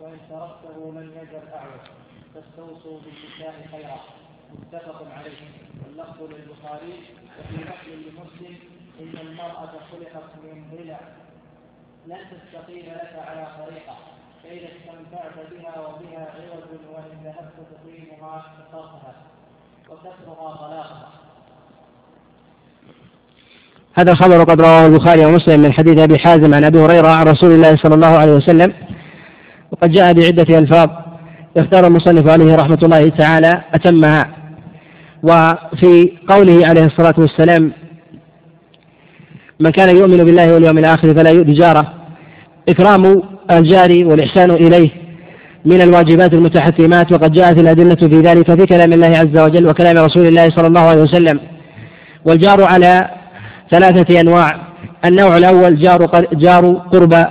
وإن 0.00 0.18
تركته 0.30 0.92
لم 0.92 1.10
يزل 1.22 1.48
أعوج. 1.48 1.86
فاستوصوا 2.34 3.00
بالنساء 3.00 3.68
خيرا. 3.70 4.00
متفق 4.52 5.12
عليه. 5.12 5.40
واللفظ 5.84 6.22
للبخاري 6.22 6.94
وفي 7.38 7.56
لفظ 7.56 7.88
لمسلم 7.88 8.58
إن 9.00 9.18
المرأة 9.26 9.72
خلقت 9.92 10.30
من 10.42 10.70
ضلع. 10.76 11.00
لن 12.06 12.18
تستقيم 12.30 12.86
لك 12.86 13.14
على 13.28 13.66
طريقة. 13.66 13.96
فإذا 14.42 14.68
استمتعت 14.68 15.50
بها 15.50 15.86
وبها 15.86 16.24
عوض 16.34 16.78
وإن 16.92 17.20
ذهبت 17.24 17.56
تقيمها 17.70 18.34
كسرتها 18.58 19.14
هذا 23.94 24.12
الخبر 24.12 24.44
قد 24.44 24.60
رواه 24.60 24.86
البخاري 24.86 25.24
ومسلم 25.26 25.60
من 25.60 25.72
حديث 25.72 25.98
أبي 25.98 26.18
حازم 26.18 26.54
عن 26.54 26.64
أبي 26.64 26.78
هريرة 26.78 27.08
عن 27.08 27.26
رسول 27.26 27.52
الله 27.52 27.76
صلى 27.76 27.94
الله 27.94 28.06
عليه 28.06 28.32
وسلم. 28.32 28.72
وقد 29.72 29.90
جاء 29.90 30.12
بعدة 30.12 30.58
ألفاظ 30.58 30.88
يختار 31.56 31.86
المصنف 31.86 32.28
عليه 32.28 32.56
رحمة 32.56 32.78
الله 32.82 33.08
تعالى 33.08 33.64
أتمها. 33.74 34.30
وفي 35.22 36.12
قوله 36.28 36.66
عليه 36.66 36.84
الصلاة 36.84 37.14
والسلام 37.18 37.72
من 39.60 39.70
كان 39.70 39.96
يؤمن 39.96 40.24
بالله 40.24 40.54
واليوم 40.54 40.78
الآخر 40.78 41.14
فلا 41.14 41.30
يؤذي 41.30 41.52
جاره. 41.52 41.94
إكرام 42.68 43.22
الجار 43.50 44.04
والإحسان 44.04 44.50
إليه. 44.50 44.90
من 45.64 45.80
الواجبات 45.80 46.34
المتحتمات 46.34 47.12
وقد 47.12 47.32
جاءت 47.32 47.58
الأدلة 47.58 47.94
في 47.94 48.20
ذلك 48.20 48.54
في 48.60 48.66
كلام 48.66 48.92
الله 48.92 49.06
عز 49.06 49.38
وجل 49.38 49.66
وكلام 49.68 50.04
رسول 50.04 50.26
الله 50.26 50.48
صلى 50.50 50.66
الله 50.66 50.80
عليه 50.80 51.02
وسلم. 51.02 51.40
والجار 52.24 52.64
على 52.64 53.10
ثلاثة 53.70 54.20
أنواع. 54.20 54.50
النوع 55.04 55.36
الأول 55.36 55.78
جار 55.78 56.26
جار 56.32 56.72
قربى 56.92 57.24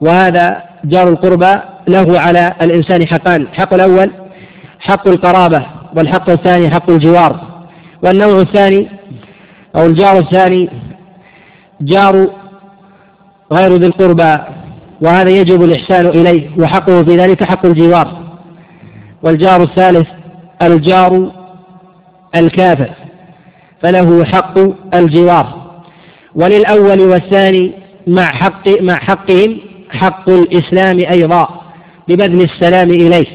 وهذا 0.00 0.62
جار 0.84 1.08
القربى 1.08 1.54
له 1.88 2.20
على 2.20 2.52
الإنسان 2.62 3.06
حقان. 3.06 3.42
الحق 3.42 3.74
الأول 3.74 4.10
حق 4.78 5.08
القرابة 5.08 5.66
والحق 5.96 6.30
الثاني 6.30 6.70
حق 6.70 6.90
الجوار. 6.90 7.40
والنوع 8.02 8.40
الثاني 8.40 8.88
أو 9.76 9.86
الجار 9.86 10.18
الثاني 10.18 10.70
جار 11.80 12.26
غير 13.52 13.76
ذي 13.76 13.86
القربى. 13.86 14.55
وهذا 15.00 15.30
يجب 15.30 15.62
الإحسان 15.62 16.06
إليه 16.06 16.50
وحقه 16.58 17.02
في 17.02 17.16
ذلك 17.16 17.44
حق 17.44 17.66
الجوار. 17.66 18.26
والجار 19.22 19.62
الثالث 19.62 20.08
الجار 20.62 21.32
الكافر 22.36 22.90
فله 23.82 24.24
حق 24.24 24.58
الجوار. 24.94 25.66
وللأول 26.34 27.00
والثاني 27.00 27.72
مع 28.06 28.24
حق 28.26 28.68
مع 28.80 28.94
حقهم 28.94 29.58
حق 29.90 30.28
الإسلام 30.30 30.98
أيضا 31.12 31.48
ببذل 32.08 32.40
السلام 32.40 32.90
إليه 32.90 33.26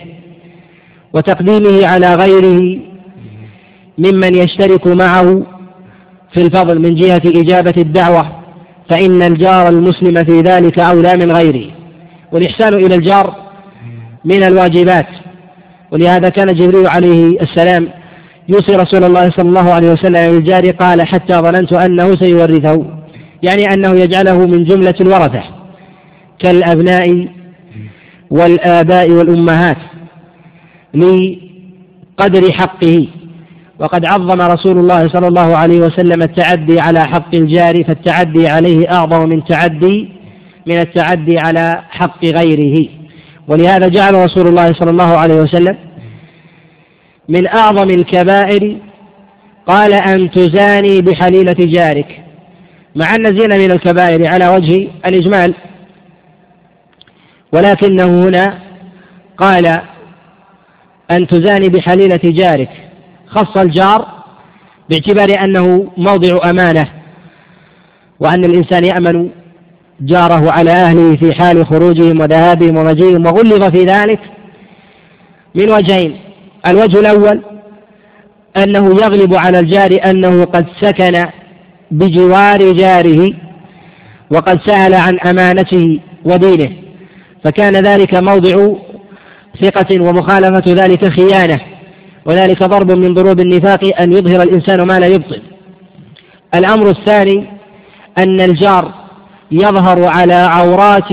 وتقديمه 1.13 1.87
على 1.87 2.15
غيره 2.15 2.79
ممن 3.97 4.35
يشترك 4.35 4.87
معه 4.87 5.43
في 6.33 6.41
الفضل 6.41 6.79
من 6.79 6.95
جهة 6.95 7.21
إجابة 7.25 7.73
الدعوة 7.77 8.40
فإن 8.89 9.21
الجار 9.21 9.69
المسلم 9.69 10.23
في 10.23 10.41
ذلك 10.41 10.79
أولى 10.79 11.13
من 11.13 11.31
غيره 11.31 11.71
والإحسان 12.31 12.73
إلى 12.73 12.95
الجار 12.95 13.35
من 14.25 14.43
الواجبات. 14.43 15.07
ولهذا 15.91 16.29
كان 16.29 16.53
جبريل 16.55 16.87
عليه 16.87 17.41
السلام 17.41 17.87
يوصي 18.49 18.75
رسول 18.75 19.03
الله 19.03 19.29
صلى 19.29 19.49
الله 19.49 19.73
عليه 19.73 19.91
وسلم 19.91 20.31
بالجار 20.31 20.71
قال 20.71 21.01
حتى 21.01 21.33
ظننت 21.33 21.73
أنه 21.73 22.15
سيورثه. 22.15 22.85
يعني 23.43 23.73
أنه 23.73 23.89
يجعله 23.89 24.47
من 24.47 24.63
جملة 24.63 24.95
الورثة. 25.01 25.43
كالأبناء 26.39 27.27
والآباء 28.29 29.11
والأمهات 29.11 29.77
لقدر 30.93 32.51
حقه. 32.51 33.07
وقد 33.81 34.05
عظم 34.05 34.41
رسول 34.41 34.77
الله 34.77 35.07
صلى 35.07 35.27
الله 35.27 35.57
عليه 35.57 35.79
وسلم 35.79 36.21
التعدي 36.21 36.79
على 36.79 36.99
حق 36.99 37.35
الجار 37.35 37.83
فالتعدي 37.83 38.47
عليه 38.47 38.91
أعظم 38.91 39.29
من 39.29 39.45
تعدي 39.45 40.09
من 40.65 40.79
التعدي 40.79 41.39
على 41.39 41.83
حق 41.89 42.25
غيره. 42.25 42.87
ولهذا 43.47 43.87
جعل 43.87 44.13
رسول 44.13 44.47
الله 44.47 44.73
صلى 44.73 44.89
الله 44.89 45.17
عليه 45.17 45.35
وسلم 45.35 45.77
من 47.29 47.47
أعظم 47.47 47.89
الكبائر 47.89 48.77
قال 49.67 49.93
أن 49.93 50.31
تزاني 50.31 51.01
بحليلة 51.01 51.55
جارك. 51.59 52.21
مع 52.95 53.15
أن 53.15 53.25
الزنا 53.25 53.57
من 53.57 53.71
الكبائر 53.71 54.27
على 54.27 54.47
وجه 54.47 54.87
الإجمال 55.05 55.53
ولكنه 57.53 58.05
هنا 58.05 58.59
قال 59.37 59.81
أن 61.11 61.27
تزاني 61.27 61.69
بحليلة 61.69 62.19
جارك. 62.23 62.90
خص 63.31 63.57
الجار 63.57 64.07
باعتبار 64.89 65.43
أنه 65.43 65.91
موضع 65.97 66.49
أمانة 66.49 66.87
وأن 68.19 68.45
الإنسان 68.45 68.85
يأمن 68.85 69.29
جاره 70.01 70.51
على 70.51 70.71
أهله 70.71 71.15
في 71.15 71.33
حال 71.33 71.65
خروجهم 71.65 72.19
وذهابهم 72.19 72.77
ومجيئهم 72.77 73.25
وغلظ 73.25 73.63
في 73.63 73.85
ذلك 73.85 74.19
من 75.55 75.71
وجهين. 75.71 76.19
الوجه 76.67 76.99
الأول 76.99 77.41
أنه 78.57 78.85
يغلب 78.85 79.33
على 79.35 79.59
الجار 79.59 79.99
أنه 80.05 80.45
قد 80.45 80.65
سكن 80.81 81.25
بجوار 81.91 82.71
جاره 82.71 83.33
وقد 84.31 84.59
سأل 84.65 84.93
عن 84.93 85.19
أمانته 85.19 85.99
ودينه 86.25 86.69
فكان 87.43 87.73
ذلك 87.73 88.15
موضع 88.15 88.73
ثقة 89.61 90.01
ومخالفة 90.01 90.63
ذلك 90.67 91.07
خيانة. 91.09 91.59
وذلك 92.25 92.63
ضرب 92.63 92.91
من 92.91 93.13
ضروب 93.13 93.39
النفاق 93.39 94.01
أن 94.01 94.11
يظهر 94.11 94.43
الإنسان 94.43 94.81
ما 94.81 94.99
لا 94.99 95.07
يبطل. 95.07 95.41
الأمر 96.55 96.89
الثاني 96.89 97.47
أن 98.17 98.41
الجار 98.41 98.93
يظهر 99.51 100.07
على 100.07 100.33
عورات 100.33 101.11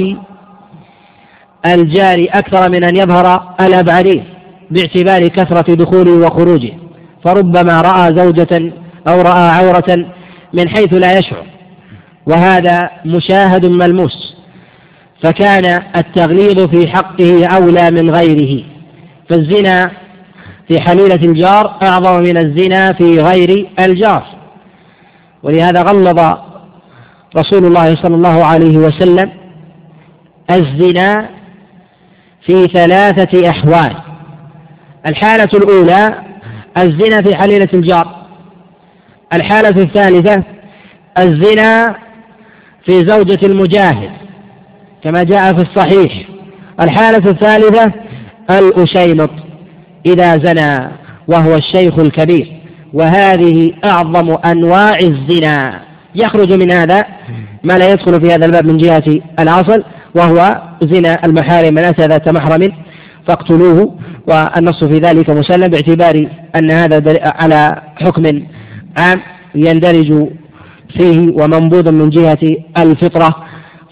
الجار 1.67 2.27
أكثر 2.31 2.71
من 2.71 2.85
أن 2.85 2.97
يظهر 2.97 3.55
الأبعدين 3.61 4.25
باعتبار 4.71 5.29
كثرة 5.29 5.75
دخوله 5.75 6.27
وخروجه. 6.27 6.73
فربما 7.25 7.81
رأى 7.81 8.15
زوجة 8.15 8.73
أو 9.09 9.21
رأى 9.21 9.49
عورة 9.49 10.07
من 10.53 10.69
حيث 10.69 10.95
لا 10.95 11.19
يشعر 11.19 11.45
وهذا 12.27 12.91
مشاهد 13.05 13.67
ملموس. 13.67 14.37
فكان 15.23 15.83
التغليظ 15.97 16.61
في 16.61 16.89
حقه 16.89 17.47
أولى 17.47 17.91
من 17.91 18.11
غيره. 18.11 18.65
فالزنا 19.31 19.91
في 20.69 20.81
حليلة 20.81 21.15
الجار 21.15 21.77
أعظم 21.83 22.23
من 22.23 22.37
الزنا 22.37 22.93
في 22.93 23.21
غير 23.21 23.69
الجار. 23.81 24.27
ولهذا 25.43 25.83
غلظ 25.83 26.19
رسول 27.37 27.65
الله 27.65 27.95
صلى 27.95 28.15
الله 28.15 28.45
عليه 28.45 28.77
وسلم 28.77 29.31
الزنا 30.51 31.29
في 32.47 32.67
ثلاثة 32.67 33.51
أحوال. 33.51 33.97
الحالة 35.07 35.49
الأولى 35.55 36.23
الزنا 36.79 37.23
في 37.23 37.37
حليلة 37.37 37.69
الجار. 37.75 38.17
الحالة 39.33 39.83
الثالثة 39.83 40.43
الزنا 41.19 41.97
في 42.85 42.93
زوجة 42.93 43.47
المجاهد 43.47 44.11
كما 45.05 45.23
جاء 45.23 45.55
في 45.55 45.63
الصحيح. 45.63 46.29
الحالة 46.81 47.31
الثالثة 47.31 47.93
الأشيمط. 48.51 49.31
إذا 50.13 50.39
زنى 50.39 50.91
وهو 51.29 51.55
الشيخ 51.55 51.99
الكبير. 51.99 52.53
وهذه 52.93 53.73
أعظم 53.85 54.37
أنواع 54.45 54.99
الزنا. 54.99 55.81
يخرج 56.15 56.53
من 56.53 56.73
هذا 56.73 57.05
ما 57.65 57.79
لا 57.79 57.93
يدخل 57.93 58.21
في 58.21 58.35
هذا 58.35 58.47
الباب 58.47 58.67
من 58.67 58.77
جهة 58.77 59.05
الأصل 59.41 59.85
وهو 60.15 60.63
زنا 60.83 61.19
المحارم 61.25 61.75
من 61.75 61.85
أتى 61.85 62.07
ذات 62.07 62.29
محرم 62.29 62.73
فاقتلوه 63.27 63.95
والنص 64.27 64.85
في 64.85 64.95
ذلك 64.95 65.31
مسلم 65.31 65.69
باعتبار 65.69 66.27
أن 66.57 66.71
هذا 66.71 67.21
على 67.25 67.83
حكم 67.97 68.43
عام 68.99 69.21
يندرج 69.55 70.29
فيه 70.97 71.33
ومنبوذ 71.43 71.93
من 71.93 72.11
جهة 72.11 72.57
الفطرة 72.79 73.37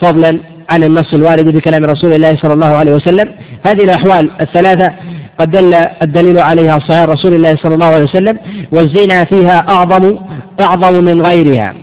فضلا 0.02 0.40
عن 0.70 0.85
النص 0.85 1.14
الوارد 1.14 1.48
بكلام 1.48 1.85
رسول 1.85 2.12
الله 2.12 2.37
صلى 2.37 2.55
الله 2.55 2.76
عليه 2.76 2.92
وسلم. 2.92 3.35
هذه 3.66 3.85
الأحوال 3.85 4.31
الثلاثة 4.40 4.92
قد 5.38 5.51
دل 5.51 5.75
الدليل 6.03 6.38
عليها 6.38 6.79
صحيح 6.79 7.03
رسول 7.03 7.35
الله 7.35 7.57
صلى 7.57 7.75
الله 7.75 7.87
عليه 7.87 8.05
وسلم 8.05 8.38
والزنا 8.72 9.25
فيها 9.25 9.66
أعظم 9.68 10.18
أعظم 10.61 11.05
من 11.05 11.22
غيرها. 11.22 11.75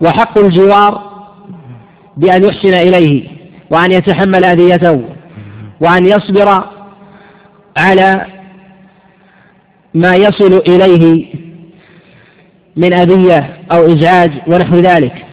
وحق 0.00 0.38
الجوار 0.38 1.02
بأن 2.16 2.44
يحسن 2.44 2.74
إليه 2.74 3.28
وأن 3.70 3.92
يتحمل 3.92 4.44
أذيته 4.44 5.02
وأن 5.80 6.06
يصبر 6.06 6.64
على 7.78 8.26
ما 9.94 10.14
يصل 10.14 10.62
إليه 10.68 11.26
من 12.76 12.92
أذية 12.92 13.56
أو 13.72 13.86
إزعاج 13.86 14.30
ونحو 14.46 14.76
ذلك. 14.76 15.24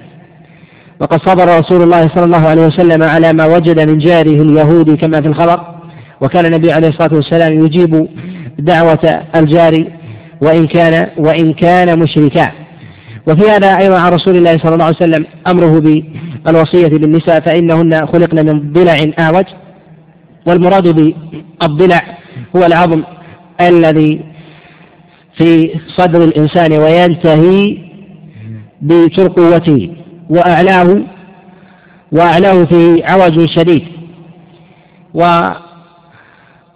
وقد 0.99 1.19
صبر 1.21 1.59
رسول 1.59 1.81
الله 1.81 2.07
صلى 2.15 2.25
الله 2.25 2.47
عليه 2.47 2.61
وسلم 2.61 3.03
على 3.03 3.33
ما 3.33 3.45
وجد 3.45 3.89
من 3.89 3.97
جاره 3.97 4.41
اليهودي 4.41 4.97
كما 4.97 5.21
في 5.21 5.27
الخبر. 5.27 5.78
وكان 6.21 6.45
النبي 6.45 6.71
عليه 6.71 6.87
الصلاة 6.87 7.13
والسلام 7.13 7.65
يجيب 7.65 8.07
دعوة 8.59 9.23
الجار 9.35 9.85
وإن 10.41 10.67
كان 10.67 11.07
وإن 11.17 11.53
كان 11.53 11.99
مشركا. 11.99 12.51
وفي 13.27 13.49
هذا 13.49 13.77
أيضا 13.77 13.99
عن 13.99 14.11
رسول 14.11 14.37
الله 14.37 14.57
صلى 14.57 14.73
الله 14.73 14.85
عليه 14.85 14.95
وسلم 14.95 15.25
أمره 15.47 15.79
بالوصية 15.79 16.87
بالنساء 16.87 17.39
فإنهن 17.39 18.07
خلقن 18.07 18.45
من 18.45 18.73
ضلع 18.73 18.97
أعوج. 19.19 19.45
والمراد 20.47 20.87
بالضلع 20.87 22.01
هو 22.55 22.65
العظم 22.65 23.03
الذي 23.61 24.21
في 25.37 25.79
صدر 25.97 26.23
الإنسان 26.23 26.73
وينتهي 26.73 27.77
بترقوته 28.81 29.89
وأعلاه 30.29 31.01
وأعلاه 32.11 32.63
في 32.63 33.03
عوج 33.03 33.45
شديد. 33.49 33.83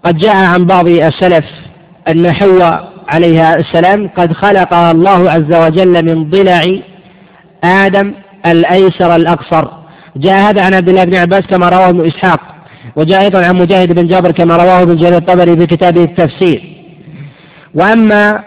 وقد 0.06 0.18
جاء 0.18 0.36
عن 0.36 0.66
بعض 0.66 0.88
السلف 0.88 1.46
أن 2.08 2.34
حواء 2.34 2.94
عليها 3.10 3.56
السلام 3.56 4.10
قد 4.18 4.34
خلقها 4.34 4.92
الله 4.92 5.32
عز 5.32 5.56
وجل 5.56 6.06
من 6.06 6.30
ضلع 6.30 6.62
آدم 7.64 8.14
الأيسر 8.46 9.16
الأقصر. 9.16 9.68
جاء 10.18 10.38
هذا 10.38 10.66
عن 10.66 10.74
عبد 10.74 10.90
الله 10.90 11.04
بن 11.04 11.16
عباس 11.16 11.42
كما 11.42 11.70
رواه 11.70 11.90
ابن 11.90 12.08
إسحاق 12.08 12.40
وجاء 12.96 13.22
أيضا 13.22 13.46
عن 13.46 13.56
مجاهد 13.56 13.92
بن 14.00 14.08
جابر 14.08 14.32
كما 14.32 14.58
رواه 14.58 14.82
ابن 14.82 14.96
جرير 14.96 15.18
الطبري 15.18 15.58
في 15.58 15.66
كتابه 15.66 16.04
التفسير. 16.04 16.64
وأما 17.76 18.44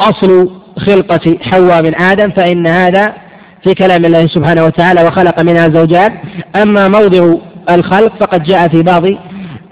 أصل 0.00 0.50
خلقة 0.86 1.38
حواء 1.42 1.82
من 1.82 2.00
آدم 2.00 2.30
فإن 2.30 2.66
هذا 2.66 3.14
في 3.64 3.74
كلام 3.74 4.04
الله 4.04 4.26
سبحانه 4.26 4.64
وتعالى 4.64 5.02
وخلق 5.02 5.42
منها 5.42 5.68
زوجات 5.68 6.12
أما 6.62 6.88
موضع 6.88 7.34
الخلق 7.70 8.12
فقد 8.20 8.42
جاء 8.42 8.68
في 8.68 8.82
بعض 8.82 9.02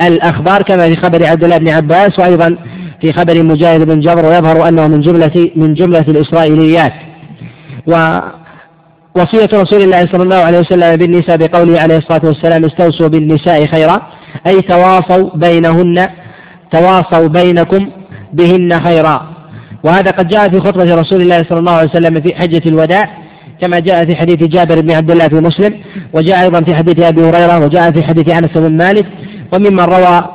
الأخبار 0.03 0.63
كما 0.63 0.89
في 0.89 0.97
خبر 0.97 1.27
عبد 1.27 1.45
الله 1.45 1.59
بن 1.59 1.69
عباس 1.69 2.19
وأيضا 2.19 2.57
في 3.01 3.13
خبر 3.13 3.43
مجاهد 3.43 3.87
بن 3.87 4.01
جبر 4.01 4.27
ويظهر 4.27 4.69
أنه 4.69 4.89
من 4.89 5.01
جملة 5.01 5.51
من 5.57 5.75
جملة 5.75 6.05
الإسرائيليات. 6.09 6.93
ووصية 7.87 9.49
رسول 9.55 9.83
الله 9.83 10.07
صلى 10.13 10.23
الله 10.23 10.37
عليه 10.37 10.59
وسلم 10.59 10.97
بالنساء 10.97 11.37
بقوله 11.37 11.81
عليه 11.81 11.97
الصلاة 11.97 12.21
والسلام 12.25 12.65
استوصوا 12.65 13.09
بالنساء 13.09 13.67
خيرا. 13.67 14.03
أي 14.47 14.61
تواصوا 14.61 15.31
بينهن 15.35 16.07
تواصوا 16.73 17.27
بينكم 17.29 17.91
بهن 18.33 18.81
خيرا. 18.81 19.39
وهذا 19.85 20.11
قد 20.11 20.29
جاء 20.29 20.49
في 20.49 20.61
خطبة 20.61 20.95
رسول 20.95 21.21
الله 21.21 21.43
صلى 21.49 21.59
الله 21.59 21.73
عليه 21.73 21.91
وسلم 21.91 22.21
في 22.21 22.35
حجة 22.35 22.63
الوداع 22.67 23.11
كما 23.61 23.79
جاء 23.79 24.05
في 24.05 24.17
حديث 24.17 24.43
جابر 24.43 24.81
بن 24.81 24.91
عبد 24.91 25.11
الله 25.11 25.29
في 25.29 25.35
مسلم 25.35 25.75
وجاء 26.13 26.43
أيضا 26.43 26.61
في 26.61 26.75
حديث 26.75 27.01
أبي 27.01 27.21
هريرة 27.21 27.65
وجاء 27.65 27.91
في 27.91 28.03
حديث 28.03 28.29
أنس 28.29 28.51
بن 28.55 28.77
مالك 28.77 29.07
وممن 29.53 29.81
روى 29.81 30.35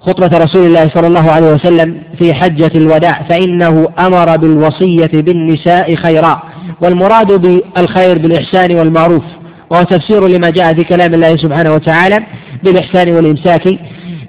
خطبة 0.00 0.38
رسول 0.38 0.66
الله 0.66 0.88
صلى 0.94 1.06
الله 1.06 1.30
عليه 1.30 1.52
وسلم 1.54 2.02
في 2.18 2.34
حجة 2.34 2.70
الوداع 2.74 3.22
فإنه 3.28 3.88
أمر 3.98 4.36
بالوصية 4.36 5.10
بالنساء 5.22 5.94
خيرا 5.94 6.42
والمراد 6.82 7.32
بالخير 7.32 8.18
بالإحسان 8.18 8.76
والمعروف 8.78 9.22
وهو 9.70 9.82
تفسير 9.82 10.26
لما 10.28 10.50
جاء 10.50 10.74
في 10.74 10.84
كلام 10.84 11.14
الله 11.14 11.36
سبحانه 11.36 11.74
وتعالى 11.74 12.26
بالإحسان 12.64 13.12
والإمساك 13.14 13.78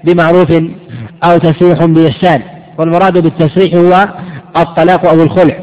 بمعروف 0.04 0.50
أو 1.24 1.38
تسريح 1.38 1.84
بإحسان 1.84 2.42
والمراد 2.78 3.18
بالتسريح 3.18 3.74
هو 3.74 4.08
الطلاق 4.56 5.06
أو 5.06 5.22
الخلع. 5.22 5.58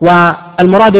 والمراد 0.00 0.98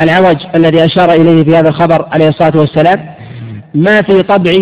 بالعوج 0.00 0.36
الذي 0.54 0.84
أشار 0.84 1.12
إليه 1.12 1.44
في 1.44 1.56
هذا 1.56 1.68
الخبر 1.68 2.08
عليه 2.12 2.28
الصلاة 2.28 2.52
والسلام 2.56 3.13
ما 3.74 4.02
في 4.02 4.22
طبع 4.22 4.52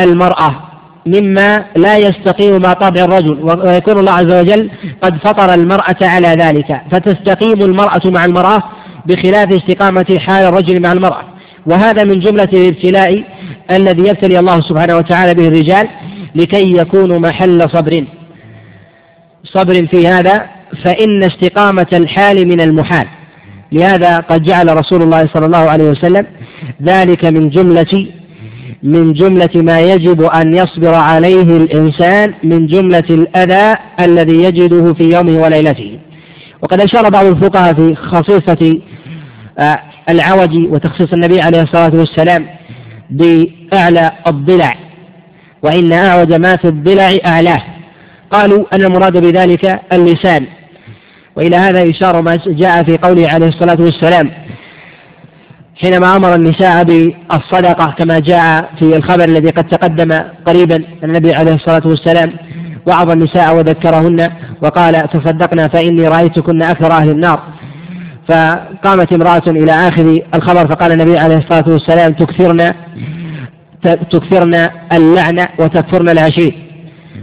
المرأة 0.00 0.72
مما 1.06 1.64
لا 1.76 1.96
يستقيم 1.96 2.62
مع 2.62 2.72
طبع 2.72 3.04
الرجل 3.04 3.38
ويكون 3.42 3.98
الله 3.98 4.12
عز 4.12 4.32
وجل 4.32 4.70
قد 5.02 5.16
فطر 5.16 5.54
المرأة 5.54 5.96
على 6.02 6.28
ذلك. 6.28 6.80
فتستقيم 6.92 7.62
المرأة 7.62 8.00
مع 8.04 8.24
المرأة 8.24 8.62
بخلاف 9.06 9.52
استقامة 9.52 10.18
حال 10.18 10.44
الرجل 10.44 10.82
مع 10.82 10.92
المرأة. 10.92 11.22
وهذا 11.66 12.04
من 12.04 12.20
جملة 12.20 12.48
الابتلاء 12.52 13.24
الذي 13.70 14.08
يبتلي 14.08 14.38
الله 14.38 14.60
سبحانه 14.60 14.96
وتعالى 14.96 15.34
به 15.34 15.48
الرجال 15.48 15.88
لكي 16.34 16.76
يكونوا 16.76 17.18
محل 17.18 17.70
صبر. 17.70 18.04
صبر 19.44 19.86
في 19.86 20.08
هذا 20.08 20.46
فإن 20.84 21.22
استقامة 21.22 21.86
الحال 21.92 22.48
من 22.48 22.60
المحال. 22.60 23.06
لهذا 23.72 24.16
قد 24.16 24.42
جعل 24.42 24.76
رسول 24.76 25.02
الله 25.02 25.28
صلى 25.34 25.46
الله 25.46 25.70
عليه 25.70 25.84
وسلم 25.84 26.26
ذلك 26.82 27.24
من 27.24 27.50
جملة 27.50 28.06
من 28.82 29.12
جملة 29.12 29.50
ما 29.54 29.80
يجب 29.80 30.22
أن 30.22 30.54
يصبر 30.54 30.94
عليه 30.94 31.42
الإنسان 31.42 32.34
من 32.44 32.66
جملة 32.66 33.04
الأذى 33.10 33.74
الذي 34.00 34.42
يجده 34.42 34.94
في 34.94 35.04
يومه 35.04 35.42
وليلته. 35.42 35.98
وقد 36.62 36.80
أشار 36.80 37.08
بعض 37.08 37.26
الفقهاء 37.26 37.74
في 37.74 37.94
خصيصة 37.94 38.80
آه، 39.58 39.78
العوج 40.08 40.56
وتخصيص 40.56 41.12
النبي 41.12 41.40
عليه 41.40 41.62
الصلاة 41.62 41.94
والسلام 41.94 42.46
بأعلى 43.10 44.12
الضلع 44.26 44.74
وإن 45.62 45.92
أعوج 45.92 46.32
ما 46.32 46.56
في 46.56 46.68
الضلع 46.68 47.16
أعلاه. 47.26 47.62
قالوا 48.30 48.64
أن 48.74 48.84
المراد 48.84 49.16
بذلك 49.16 49.80
اللسان. 49.92 50.46
وإلى 51.36 51.56
هذا 51.56 51.90
إشارة 51.90 52.20
ما 52.20 52.38
جاء 52.46 52.82
في 52.82 52.96
قوله 52.96 53.28
عليه 53.28 53.46
الصلاة 53.46 53.80
والسلام 53.80 54.30
حينما 55.76 56.16
أمر 56.16 56.34
النساء 56.34 56.84
بالصدقة 56.84 57.94
كما 57.98 58.18
جاء 58.18 58.70
في 58.78 58.96
الخبر 58.96 59.24
الذي 59.24 59.50
قد 59.50 59.68
تقدم 59.68 60.12
قريبا 60.46 60.84
النبي 61.04 61.34
عليه 61.34 61.54
الصلاة 61.54 61.82
والسلام 61.86 62.32
وعظ 62.86 63.10
النساء 63.10 63.56
وذكرهن 63.56 64.28
وقال 64.62 64.94
تصدقنا 64.94 65.68
فإني 65.68 66.08
رأيتكن 66.08 66.62
أكثر 66.62 66.92
أهل 66.92 67.10
النار. 67.10 67.42
فقامت 68.28 69.12
امرأة 69.12 69.42
إلى 69.46 69.72
آخر 69.72 70.18
الخبر 70.34 70.66
فقال 70.66 70.92
النبي 70.92 71.18
عليه 71.18 71.36
الصلاة 71.36 71.64
والسلام 71.68 72.12
تكثرن 72.12 72.72
تكثرن 74.10 74.68
اللعنة 74.92 75.48
وتكفرن 75.58 76.08
العشير. 76.08 76.54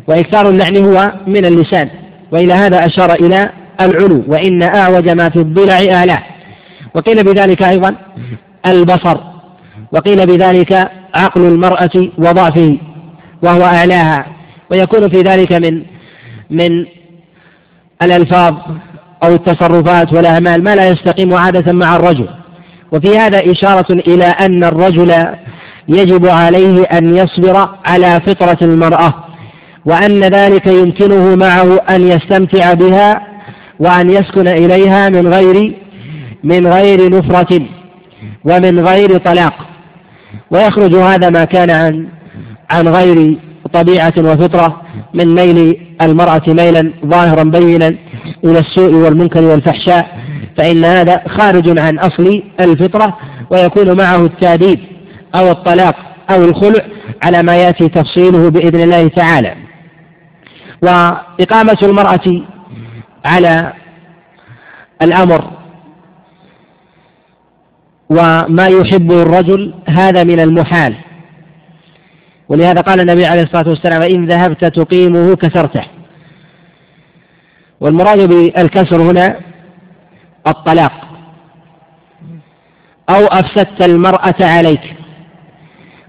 وإكثار 0.08 0.50
اللعن 0.50 0.78
هو 0.78 1.14
من 1.28 1.46
اللسان 1.46 1.90
وإلى 2.32 2.54
هذا 2.54 2.86
أشار 2.86 3.14
إلى 3.14 3.50
العلو 3.82 4.24
وإن 4.28 4.64
أعوج 4.64 5.10
ما 5.10 5.30
في 5.30 5.40
الضلع 5.40 5.80
آلاه 5.80 6.24
وقيل 6.96 7.24
بذلك 7.24 7.64
أيضا 7.64 7.96
البصر 8.68 9.18
وقيل 9.92 10.26
بذلك 10.26 10.92
عقل 11.16 11.42
المرأة 11.42 12.10
وضعفه 12.18 12.78
وهو 13.42 13.64
أعلاها 13.64 14.26
ويكون 14.72 15.10
في 15.10 15.22
ذلك 15.22 15.52
من 15.52 15.84
من 16.50 16.86
الألفاظ 18.02 18.56
أو 19.24 19.34
التصرفات 19.34 20.14
والأعمال 20.14 20.64
ما 20.64 20.76
لا 20.76 20.90
يستقيم 20.90 21.34
عادة 21.34 21.74
مع 21.74 21.96
الرجل. 21.96 22.30
وفي 22.92 23.18
هذا 23.18 23.52
إشارة 23.52 23.92
إلى 23.92 24.26
أن 24.26 24.64
الرجل 24.64 25.26
يجب 25.88 26.28
عليه 26.28 26.84
أن 26.84 27.16
يصبر 27.16 27.70
على 27.86 28.22
فطرة 28.28 28.58
المرأة 28.62 29.14
وأن 29.86 30.20
ذلك 30.20 30.68
يمكنه 30.68 31.36
معه 31.36 31.76
أن 31.90 32.08
يستمتع 32.08 32.74
بها 32.74 33.28
وأن 33.80 34.10
يسكن 34.10 34.48
إليها 34.48 35.10
من 35.10 35.34
غير 35.34 35.74
من 36.44 36.68
غير 36.68 37.12
نفرة 37.18 37.62
ومن 38.44 38.80
غير 38.88 39.18
طلاق. 39.18 39.54
ويخرج 40.52 40.96
هذا 40.96 41.30
ما 41.30 41.46
كان 41.46 41.70
عن 41.70 42.08
عن 42.72 42.88
غير 42.88 43.38
طبيعة 43.74 44.14
وفطرة 44.18 44.82
من 45.14 45.36
ميل 45.36 45.88
المرأة 46.02 46.42
ميلا 46.48 46.94
ظاهرا 47.06 47.44
بينا 47.44 47.88
إلى 48.44 48.60
السوء 48.60 48.94
والمنكر 48.94 49.44
والفحشاء 49.44 50.20
فإن 50.58 50.86
هذا 50.86 51.24
خارج 51.28 51.80
عن 51.80 52.00
أصل 52.00 52.44
الفطرة 52.60 53.18
ويكون 53.50 53.98
معه 53.98 54.26
التأديب 54.26 54.80
أو 55.36 55.52
الطلاق 55.52 55.96
أو 56.30 56.44
الخلع 56.44 56.86
على 57.24 57.44
ما 57.44 57.56
يأتي 57.56 57.88
تفصيله 57.88 58.50
بإذن 58.50 58.84
الله 58.84 59.08
تعالى. 59.08 59.56
وإقامة 60.82 61.78
المرأة 61.84 62.42
على 63.26 63.74
الأمر 65.02 65.59
وما 68.10 68.68
يحبه 68.68 69.22
الرجل 69.22 69.74
هذا 69.88 70.24
من 70.24 70.40
المحال. 70.40 70.96
ولهذا 72.50 72.82
قال 72.82 73.00
النبي 73.00 73.26
عليه 73.26 73.44
الصلاة 73.44 73.70
والسلام 73.70 74.02
إن 74.02 74.26
ذهبت 74.26 74.66
تقيمه 74.66 75.36
كسرته 75.36 75.84
والمراد 77.80 78.30
بالكسر 78.30 79.02
هنا 79.02 79.40
الطلاق. 80.48 80.92
أو 83.10 83.26
أفسدت 83.26 83.86
المرأة 83.86 84.36
عليك. 84.42 84.96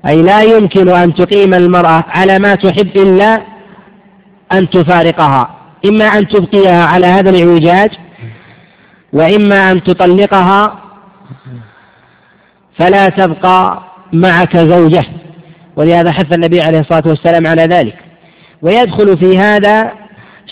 أي 0.07 0.23
لا 0.23 0.43
يمكن 0.43 0.89
أن 0.89 1.15
تقيم 1.15 1.55
المرأة 1.55 2.05
على 2.09 2.39
ما 2.39 2.55
تحب 2.55 2.97
إلا 2.97 3.43
أن 4.53 4.71
تفارقها. 4.71 5.57
إما 5.87 6.05
أن 6.05 6.29
تبقيها 6.29 6.85
على 6.85 7.07
هذا 7.07 7.31
الإعوجاج 7.31 7.91
وإما 9.13 9.71
أن 9.71 9.83
تطلقها 9.83 10.81
فلا 12.81 13.09
تبقى 13.09 13.83
معك 14.13 14.57
زوجة. 14.57 15.05
ولهذا 15.77 16.13
حث 16.13 16.33
النبي 16.33 16.61
عليه 16.61 16.79
الصلاة 16.79 17.03
والسلام 17.07 17.47
على 17.47 17.63
ذلك. 17.63 17.95
ويدخل 18.63 19.19
في 19.19 19.39
هذا 19.39 19.93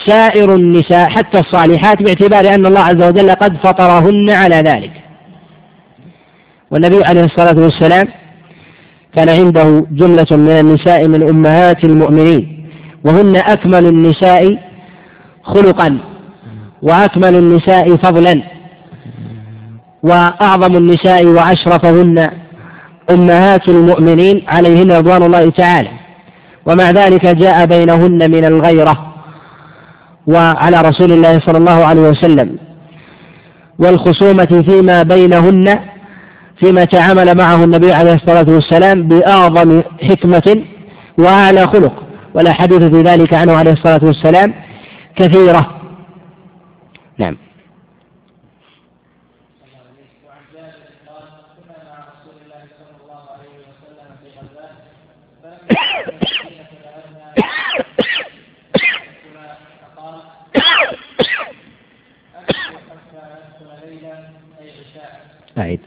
سائر 0.07 0.55
النساء 0.55 1.09
حتى 1.09 1.39
الصالحات 1.39 2.03
باعتبار 2.03 2.55
أن 2.55 2.67
الله 2.67 2.81
عز 2.81 3.03
وجل 3.03 3.31
قد 3.31 3.57
فطرهن 3.57 4.31
على 4.31 4.57
ذلك. 4.57 4.93
والنبي 6.71 7.05
عليه 7.05 7.25
الصلاة 7.25 7.59
والسلام 7.63 8.09
كان 9.17 9.29
عنده 9.29 9.87
جملة 9.91 10.27
من 10.31 10.51
النساء 10.51 11.09
من 11.09 11.29
أمهات 11.29 11.85
المؤمنين 11.85 12.69
وهن 13.05 13.37
أكمل 13.37 13.87
النساء 13.87 14.59
خلقا 15.43 15.99
وأكمل 16.83 17.35
النساء 17.35 17.97
فضلا. 17.97 18.58
وأعظم 20.03 20.77
النساء 20.77 21.27
وأشرفهن 21.27 22.31
أمهات 23.11 23.69
المؤمنين 23.69 24.45
عليهن 24.49 24.93
رضوان 24.93 25.23
الله 25.23 25.51
تعالى. 25.51 25.89
ومع 26.67 26.91
ذلك 26.91 27.27
جاء 27.27 27.67
بينهن 27.67 28.31
من 28.31 28.45
الغيرة 28.45 29.15
وعلى 30.27 30.81
رسول 30.81 31.13
الله 31.13 31.41
صلى 31.47 31.59
الله 31.59 31.85
عليه 31.85 32.01
وسلم. 32.01 32.59
والخصومة 33.79 34.65
فيما 34.69 35.03
بينهن 35.03 35.79
فيما 36.61 36.85
تعامل 36.85 37.37
معه 37.37 37.65
النبي 37.65 37.93
عليه 37.93 38.15
الصلاة 38.15 38.47
والسلام 38.49 39.09
بأعظم 39.09 39.83
حكمة 40.03 40.65
وأعلى 41.19 41.67
خلق. 41.67 42.03
ولا 42.35 42.53
حديث 42.53 42.83
في 42.83 43.03
ذلك 43.03 43.35
عنه 43.35 43.53
عليه 43.53 43.73
الصلاة 43.73 44.01
والسلام 44.03 44.55
كثيرة. 45.17 45.78
أعيد 65.59 65.81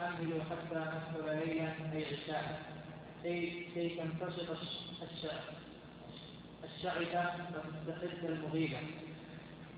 حملوا 0.00 0.40
حتى 0.50 0.78
أسفل 0.78 1.24
ليلا 1.24 1.72
أي 1.92 2.04
عشاء 2.04 2.60
كي 3.22 3.66
كي 3.74 3.88
تنتصف 3.88 4.48
الشعثة 6.64 7.30
وتستحد 7.54 8.24
المغيبة 8.24 8.78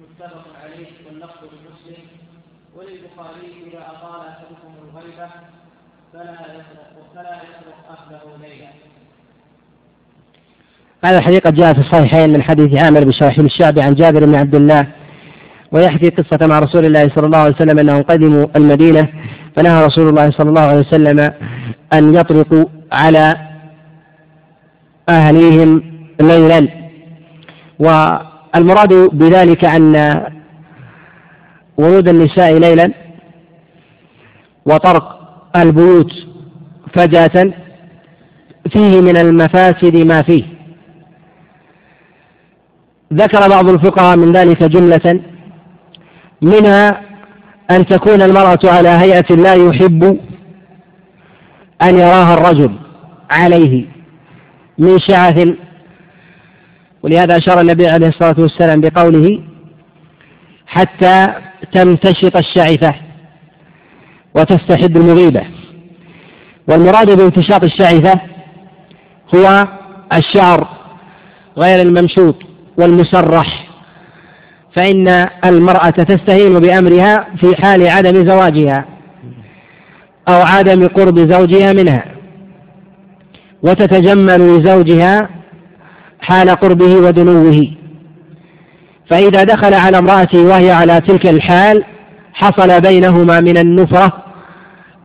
متفق 0.01 0.57
عليه 0.57 0.87
واللفظ 1.07 1.45
لمسلم 1.45 2.07
وللبخاري 2.75 3.53
إذا 3.67 3.91
أطال 3.91 4.29
أحدكم 4.29 4.75
الغيبة 4.83 5.31
هذا 11.05 11.19
الحديث 11.19 11.41
قد 11.41 11.55
جاء 11.55 11.73
في 11.73 11.81
الصحيحين 11.81 12.33
من 12.33 12.43
حديث 12.43 12.83
عامر 12.83 13.05
بن 13.05 13.13
شرحيل 13.13 13.45
الشعبي 13.45 13.83
عن 13.83 13.95
جابر 13.95 14.25
بن 14.25 14.35
عبد 14.35 14.55
الله 14.55 14.87
ويحكي 15.73 16.11
قصة 16.11 16.47
مع 16.47 16.59
رسول 16.59 16.85
الله 16.85 17.09
صلى 17.09 17.27
الله 17.27 17.39
عليه 17.39 17.55
وسلم 17.55 17.79
أنهم 17.79 18.03
قدموا 18.03 18.47
المدينة 18.57 19.09
فنهى 19.57 19.87
رسول 19.87 20.09
الله 20.09 20.31
صلى 20.31 20.49
الله 20.49 20.61
عليه 20.61 20.81
وسلم 20.81 21.33
أن 21.93 22.15
يطرقوا 22.15 22.65
على 22.93 23.37
أهليهم 25.09 25.83
ليلا. 26.21 26.69
والمراد 27.79 28.93
بذلك 29.13 29.65
أن 29.65 30.25
ورود 31.77 32.09
النساء 32.09 32.59
ليلا 32.59 32.93
وطرق 34.67 35.18
البيوت 35.57 36.13
فجأة 36.95 37.53
فيه 38.73 39.01
من 39.01 39.17
المفاسد 39.17 39.97
ما 39.97 40.23
فيه. 40.23 40.45
ذكر 43.13 43.49
بعض 43.49 43.69
الفقهاء 43.69 44.17
من 44.17 44.33
ذلك 44.33 44.63
جملة 44.63 45.21
منها 46.43 47.01
أن 47.71 47.87
تكون 47.87 48.23
المرأة 48.23 48.59
على 48.65 48.89
هيئة 48.89 49.35
لا 49.35 49.55
يحب 49.55 50.19
أن 51.83 51.99
يراها 51.99 52.35
الرجل 52.35 52.79
عليه 53.31 53.87
من 54.79 54.99
شعث. 54.99 55.49
ولهذا 57.03 57.37
أشار 57.37 57.61
النبي 57.61 57.89
عليه 57.89 58.09
الصلاة 58.09 58.37
والسلام 58.39 58.81
بقوله 58.81 59.43
حتى 60.67 61.27
تمتشط 61.73 62.37
الشعثة. 62.37 62.95
وتستحد 64.35 64.97
المغيبة. 64.97 65.43
والمراد 66.69 67.17
بامتشاط 67.17 67.65
الشعثة 67.65 68.21
هو 69.35 69.69
الشعر 70.15 70.69
غير 71.59 71.83
الممشوط 71.83 72.37
والمسرح 72.79 73.69
فإن 74.77 75.27
المرأة 75.45 75.91
تستهين 75.91 76.59
بأمرها 76.59 77.27
في 77.41 77.57
حال 77.63 77.89
عدم 77.89 78.29
زواجها 78.31 78.85
أو 80.29 80.35
عدم 80.43 80.87
قرب 80.89 81.19
زوجها 81.33 81.73
منها 81.73 82.05
وتتجمل 83.63 84.57
لزوجها 84.57 85.29
حال 86.21 86.51
قربه 86.51 86.97
ودنوه. 86.97 87.69
فإذا 89.11 89.45
دخل 89.45 89.75
على 89.75 89.99
امرأته 89.99 90.43
وهي 90.43 90.71
على 90.71 91.01
تلك 91.01 91.27
الحال 91.27 91.85
حصل 92.39 92.81
بينهما 92.81 93.41
من 93.41 93.59
النفرة 93.59 94.25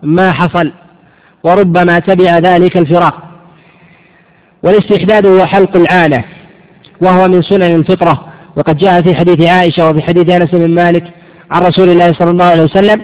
ما 0.04 0.32
حصل 0.32 0.72
وربما 1.44 2.00
تبع 2.00 2.38
ذلك 2.38 2.78
الفراق. 2.78 3.16
والاستحداد 4.64 5.26
هو 5.26 5.46
حلق 5.46 5.78
العانة 5.78 6.24
وهو 7.02 7.28
من 7.28 7.42
سنن 7.42 7.76
الفطرة. 7.76 8.26
وقد 8.56 8.78
جاء 8.78 9.02
في 9.02 9.16
حديث 9.16 9.50
عائشة 9.50 9.90
وفي 9.90 10.02
حديث 10.02 10.30
أنس 10.30 10.52
بن 10.52 10.76
مالك 10.76 11.04
عن 11.52 11.62
رسول 11.62 11.90
الله 11.90 12.14
صلى 12.14 12.32
الله 12.32 12.46
عليه 12.46 12.64
وسلم 12.64 13.02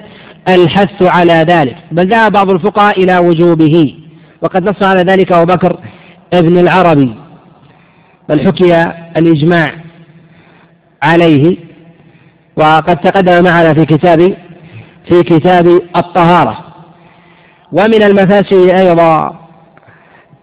الحث 0.50 1.02
على 1.02 1.34
ذلك. 1.34 1.76
بل 1.92 2.08
ذهب 2.08 2.32
بعض 2.32 2.50
الفقهاء 2.50 3.04
إلى 3.04 3.18
وجوبه. 3.18 3.96
وقد 4.42 4.70
نص 4.70 4.84
على 4.84 5.02
ذلك 5.02 5.32
أبو 5.32 5.54
بكر 5.54 5.80
ابن 6.34 6.58
العربي. 6.58 7.16
بل 8.30 8.48
حكي 8.48 8.84
الإجماع 9.18 9.74
عليه. 11.04 11.69
وقد 12.60 12.98
تقدم 12.98 13.44
معنا 13.44 13.74
في 13.74 13.86
كتاب 13.86 14.38
في 15.10 15.24
كتاب 15.24 15.68
الطهارة. 15.96 16.66
ومن 17.72 18.04
المفاسد 18.04 18.70
أيضا 18.70 19.40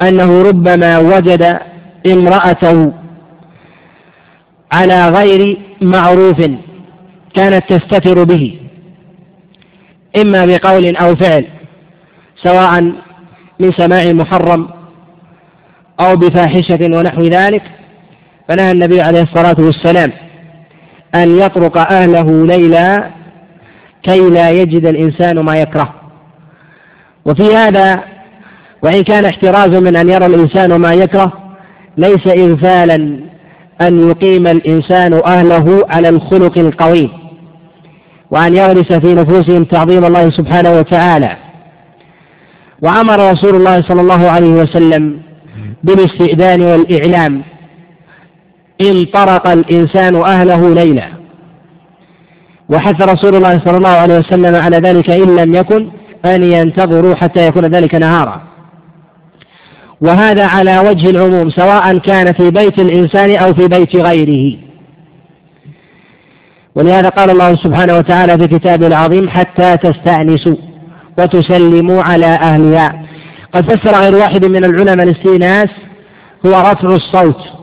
أنه 0.03 0.43
ربما 0.43 0.99
وجد 0.99 1.59
امرأته 2.07 2.93
على 4.73 5.09
غير 5.09 5.59
معروف 5.83 6.41
كانت 7.35 7.65
تستتر 7.69 8.25
به 8.25 8.61
إما 10.23 10.47
بقول 10.47 10.97
أو 10.97 11.17
فعل 11.17 11.47
سواء 12.43 12.83
من 13.61 13.73
سماع 13.73 14.13
محرم 14.13 14.69
أو 16.01 16.17
بفاحشة 16.17 16.79
ونحو 16.99 17.23
ذلك. 17.23 17.63
فنهى 18.49 18.71
النبي 18.71 19.01
عليه 19.01 19.23
الصلاة 19.23 19.57
والسلام 19.59 20.13
أن 21.23 21.39
يطرق 21.39 21.93
أهله 21.93 22.47
ليلا 22.47 23.11
كي 24.03 24.31
لا 24.31 24.51
يجد 24.51 24.87
الإنسان 24.87 25.41
ما 25.41 25.57
يكره. 25.57 25.95
وفي 27.25 27.57
هذا 27.57 28.01
وإن 28.83 29.03
كان 29.03 29.25
احتراز 29.25 29.69
من 29.69 29.97
أن 29.97 30.09
يرى 30.09 30.27
الإنسان 30.27 30.75
ما 30.75 30.93
يكره 30.93 31.33
ليس 31.97 32.27
إغفالا 32.27 33.21
أن 33.81 34.09
يقيم 34.11 34.47
الإنسان 34.47 35.13
أهله 35.27 35.83
على 35.91 36.09
الخلق 36.09 36.59
القويم 36.59 37.11
وأن 38.31 38.57
يغرس 38.57 38.93
في 38.93 39.15
نفوسهم 39.15 39.65
تعظيم 39.65 40.05
الله 40.05 40.31
سبحانه 40.31 40.71
وتعالى. 40.79 41.37
وأمر 42.83 43.33
رسول 43.33 43.55
الله 43.55 43.83
صلى 43.83 44.01
الله 44.01 44.31
عليه 44.31 44.51
وسلم 44.51 45.21
بالاستئذان 45.85 46.63
والإعلام. 46.63 47.43
إن 48.81 49.05
طرق 49.05 49.49
الإنسان 49.49 50.17
أهله 50.17 50.75
ليلا. 50.75 51.09
وحث 52.69 53.03
رسول 53.03 53.35
الله 53.35 53.61
صلى 53.65 53.77
الله 53.77 53.89
عليه 53.89 54.19
وسلم 54.19 54.55
على 54.55 54.77
ذلك 54.77 55.11
إن 55.11 55.37
لم 55.37 55.55
يكن 55.55 55.91
أن 56.25 56.43
ينتظروا 56.43 57.15
حتى 57.15 57.47
يكون 57.47 57.65
ذلك 57.65 57.95
نهارا. 57.95 58.43
وهذا 60.01 60.47
على 60.47 60.79
وجه 60.79 61.11
العموم 61.11 61.51
سواء 61.51 61.99
كان 61.99 62.33
في 62.33 62.51
بيت 62.51 62.79
الإنسان 62.79 63.37
أو 63.37 63.55
في 63.55 63.69
بيت 63.69 63.97
غيره. 63.97 64.59
ولهذا 66.75 67.09
قال 67.09 67.31
الله 67.31 67.57
سبحانه 67.57 67.99
وتعالى 67.99 68.39
في 68.39 68.59
كتابه 68.59 68.87
العظيم 68.87 69.29
حتى 69.29 69.77
تستأنسوا 69.77 70.57
وتسلموا 71.19 72.03
على 72.03 72.27
أهلها. 72.27 73.03
قد 73.53 73.73
فسر 73.73 74.01
غير 74.01 74.15
واحد 74.15 74.45
من 74.45 74.65
العلماء 74.65 75.07
الاستئناس 75.07 75.69
هو 76.47 76.51
رفع 76.51 76.89
الصوت. 76.89 77.56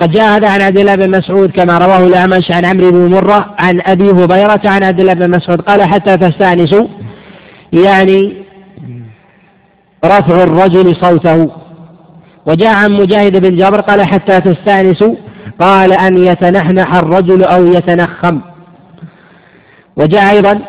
قد 0.00 0.10
جاء 0.10 0.36
هذا 0.36 0.50
عن 0.50 0.60
عبد 0.60 0.78
الله 0.78 0.94
بن 0.94 1.10
مسعود 1.10 1.50
كما 1.50 1.78
رواه 1.78 2.06
الأعمش 2.06 2.50
عن 2.50 2.64
عمرو 2.64 2.90
بن 2.90 3.10
مرة 3.10 3.54
عن 3.58 3.80
أبي 3.86 4.10
هريرة 4.10 4.60
عن 4.64 4.84
عبد 4.84 5.00
الله 5.00 5.14
بن 5.14 5.30
مسعود 5.30 5.60
قال 5.60 5.82
حتى 5.82 6.16
تستأنسوا 6.16 6.86
يعني 7.72 8.44
رفع 10.04 10.42
الرجل 10.42 10.96
صوته. 10.96 11.50
وجاء 12.46 12.74
عن 12.74 12.92
مجاهد 12.92 13.46
بن 13.46 13.56
جابر 13.56 13.80
قال 13.80 14.02
حتى 14.02 14.40
تستأنسوا 14.40 15.14
قال 15.60 15.92
أن 15.92 16.24
يتنحنح 16.24 16.94
الرجل 16.94 17.44
أو 17.44 17.66
يتنخم. 17.66 18.40
وجاء 19.96 20.30
أيضا 20.30 20.60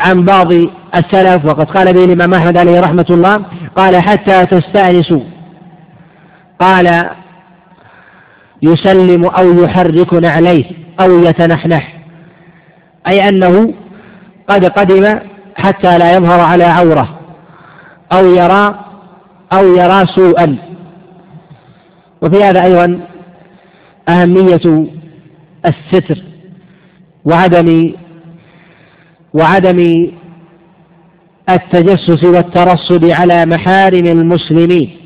عن 0.00 0.24
بعض 0.24 0.52
السلف 0.94 1.44
وقد 1.44 1.70
قال 1.70 1.92
به 1.92 2.04
الإمام 2.04 2.34
أحمد 2.34 2.58
عليه 2.58 2.80
رحمة 2.80 3.06
الله 3.10 3.44
قال 3.76 3.96
حتى 3.96 4.46
تستأنسوا. 4.46 5.20
قال 6.60 7.10
يسلم 8.62 9.24
أو 9.24 9.64
يحرك 9.64 10.24
عليه 10.24 10.64
أو 11.00 11.24
يتنحنح. 11.24 11.98
أي 13.06 13.28
أنه 13.28 13.74
قد 14.48 14.64
قدم 14.64 15.18
حتى 15.56 15.98
لا 15.98 16.16
يظهر 16.16 16.40
على 16.40 16.64
عورة 16.64 17.20
أو 18.12 18.34
يرى 18.34 18.84
أو 19.52 19.76
يرى 19.76 20.06
سوءا. 20.06 20.56
وفي 22.22 22.44
هذا 22.44 22.64
أيضا 22.64 23.00
أهمية 24.08 24.86
الستر 25.66 26.22
وعدم 27.24 27.92
وعدم 29.34 30.10
التجسس 31.50 32.24
والترصد 32.24 33.10
على 33.10 33.46
محارم 33.46 34.06
المسلمين. 34.06 34.96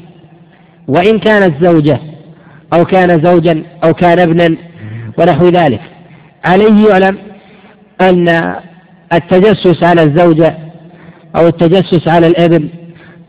وإن 0.89 1.19
كانت 1.19 1.65
زوجة 1.65 2.01
أو 2.73 2.85
كان 2.85 3.25
زوجا 3.25 3.63
أو 3.85 3.95
كان 3.95 4.19
ابنا 4.19 4.57
ونحو 5.19 5.49
ذلك. 5.49 5.81
عليه 6.45 6.89
يعلم 6.89 7.19
أن 8.01 8.55
التجسس 9.13 9.85
على 9.85 10.03
الزوجة 10.03 10.59
أو 11.37 11.47
التجسس 11.47 12.09
على 12.09 12.27
الابن 12.27 12.69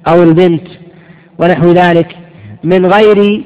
أو 0.07 0.23
البنت 0.23 0.67
ونحو 1.39 1.71
ذلك 1.71 2.15
من 2.63 2.85
غير 2.85 3.43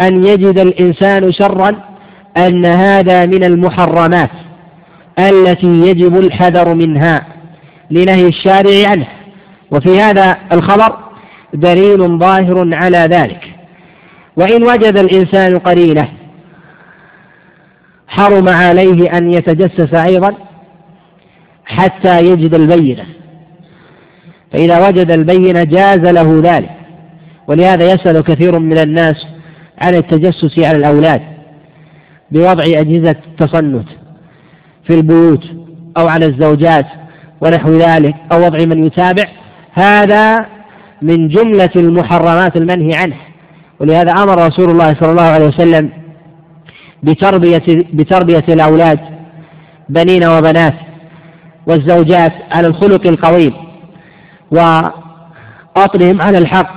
أن 0.00 0.26
يجد 0.26 0.58
الإنسان 0.58 1.32
شرا 1.32 1.76
أن 2.36 2.66
هذا 2.66 3.26
من 3.26 3.44
المحرمات 3.44 4.30
التي 5.18 5.66
يجب 5.66 6.18
الحذر 6.18 6.74
منها 6.74 7.26
لنهي 7.90 8.28
الشارع 8.28 8.90
عنه. 8.90 9.06
وفي 9.70 10.00
هذا 10.00 10.36
الخبر 10.52 10.96
دليل 11.54 12.18
ظاهر 12.18 12.74
على 12.74 12.98
ذلك. 12.98 13.55
وإن 14.36 14.62
وجد 14.62 14.98
الإنسان 14.98 15.58
قرينة 15.58 16.08
حرم 18.08 18.48
عليه 18.48 19.18
أن 19.18 19.30
يتجسس 19.30 19.94
أيضا 19.94 20.34
حتى 21.64 22.20
يجد 22.20 22.54
البينة. 22.54 23.04
فإذا 24.52 24.88
وجد 24.88 25.10
البينة 25.10 25.64
جاز 25.64 25.98
له 25.98 26.40
ذلك. 26.44 26.70
ولهذا 27.48 27.84
يسأل 27.92 28.20
كثير 28.20 28.58
من 28.58 28.78
الناس 28.78 29.26
عن 29.82 29.94
التجسس 29.94 30.58
على 30.58 30.78
الأولاد 30.78 31.22
بوضع 32.30 32.64
أجهزة 32.64 33.16
التصنت 33.26 33.88
في 34.86 34.94
البيوت 34.94 35.44
أو 35.98 36.08
على 36.08 36.26
الزوجات 36.26 36.86
ونحو 37.40 37.72
ذلك 37.72 38.14
أو 38.32 38.44
وضع 38.44 38.64
من 38.64 38.84
يتابع. 38.84 39.24
هذا 39.72 40.46
من 41.02 41.28
جملة 41.28 41.70
المحرمات 41.76 42.56
المنهي 42.56 42.94
عنه. 42.94 43.16
ولهذا 43.80 44.12
أمر 44.12 44.46
رسول 44.46 44.70
الله 44.70 44.94
صلى 45.00 45.10
الله 45.10 45.22
عليه 45.22 45.46
وسلم 45.46 45.90
بتربية 47.02 47.84
بتربية 47.92 48.44
الأولاد 48.48 48.98
بنين 49.88 50.24
وبنات 50.24 50.74
والزوجات 51.66 52.32
على 52.52 52.66
الخلق 52.66 53.06
القويم 53.06 53.52
وأطرهم 54.50 56.22
على 56.22 56.38
الحق 56.38 56.70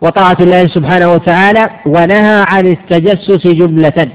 وطاعة 0.00 0.36
الله 0.40 0.66
سبحانه 0.66 1.12
وتعالى 1.12 1.70
ونهى 1.86 2.44
عن 2.48 2.66
التجسس 2.66 3.46
جملة 3.46 4.08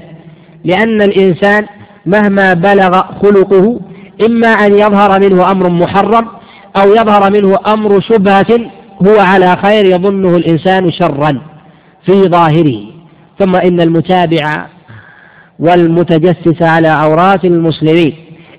لأن 0.64 1.02
الإنسان 1.02 1.66
مهما 2.06 2.54
بلغ 2.54 3.02
خلقه 3.22 3.80
إما 4.26 4.48
أن 4.48 4.74
يظهر 4.74 5.20
منه 5.20 5.50
أمر 5.50 5.68
محرم 5.70 6.28
أو 6.76 6.88
يظهر 6.94 7.30
منه 7.32 7.56
أمر 7.66 8.00
شبهة 8.00 8.70
هو 9.06 9.20
على 9.20 9.56
خير 9.56 9.84
يظنه 9.84 10.36
الإنسان 10.36 10.90
شرا. 10.92 11.40
في 12.06 12.22
ظاهره 12.22 12.80
ثم 13.38 13.56
إن 13.56 13.80
المتابع 13.80 14.66
والمتجسس 15.58 16.62
على 16.62 16.88
عورات 16.88 17.44
المسلمين 17.44 18.14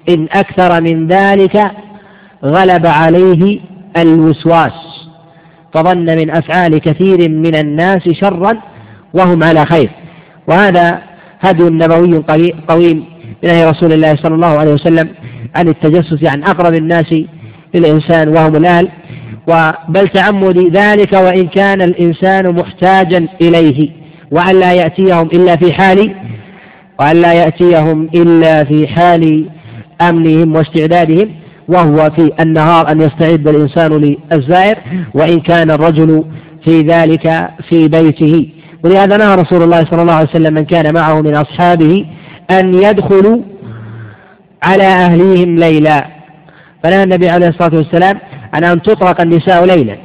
إن 0.09 0.27
أكثر 0.31 0.81
من 0.81 1.07
ذلك 1.07 1.71
غلب 2.43 2.85
عليه 2.85 3.59
الوسواس 3.97 4.99
فظن 5.73 6.05
من 6.05 6.29
أفعال 6.29 6.77
كثير 6.77 7.29
من 7.29 7.55
الناس 7.55 8.09
شرا 8.09 8.61
وهم 9.13 9.43
على 9.43 9.65
خير. 9.65 9.89
وهذا 10.47 11.01
هدي 11.39 11.63
نبوي 11.63 12.23
قويم 12.67 13.05
بنهي 13.43 13.69
رسول 13.69 13.93
الله 13.93 14.15
صلى 14.15 14.35
الله 14.35 14.59
عليه 14.59 14.73
وسلم 14.73 15.09
عن 15.55 15.67
التجسس 15.67 16.25
عن 16.25 16.43
أقرب 16.43 16.73
الناس 16.73 17.15
للإنسان 17.75 18.29
وهم 18.29 18.55
الأهل 18.55 18.89
بل 19.89 20.07
تعمد 20.07 20.77
ذلك 20.77 21.13
وإن 21.13 21.47
كان 21.47 21.81
الإنسان 21.81 22.55
محتاجا 22.55 23.27
إليه 23.41 23.89
وأن 24.31 24.59
لا 24.59 24.73
يأتيهم 24.73 25.27
إلا 25.27 25.55
في 25.55 25.73
حال 25.73 26.15
وأن 26.99 27.21
لا 27.21 27.33
يأتيهم 27.33 28.09
إلا 28.15 28.63
في 28.63 28.87
حال 28.87 29.49
أمنهم 30.01 30.55
واستعدادهم 30.55 31.29
وهو 31.67 32.09
في 32.15 32.31
النهار 32.39 32.91
أن 32.91 33.01
يستعد 33.01 33.47
الإنسان 33.47 34.17
للزائر 34.31 34.77
وإن 35.13 35.39
كان 35.39 35.71
الرجل 35.71 36.23
في 36.63 36.81
ذلك 36.81 37.49
في 37.69 37.87
بيته. 37.87 38.49
ولهذا 38.83 39.17
نهى 39.17 39.35
رسول 39.35 39.63
الله 39.63 39.85
صلى 39.85 40.01
الله 40.01 40.13
عليه 40.13 40.29
وسلم 40.29 40.53
من 40.53 40.65
كان 40.65 40.93
معه 40.93 41.21
من 41.21 41.35
أصحابه 41.35 42.05
أن 42.51 42.73
يدخلوا 42.73 43.41
على 44.63 44.83
أهليهم 44.83 45.55
ليلا. 45.55 46.07
فنهى 46.83 47.03
النبي 47.03 47.29
عليه 47.29 47.47
الصلاة 47.47 47.75
والسلام 47.75 48.19
عن 48.53 48.63
أن 48.63 48.81
تطرق 48.81 49.21
النساء 49.21 49.65
ليلا 49.65 49.97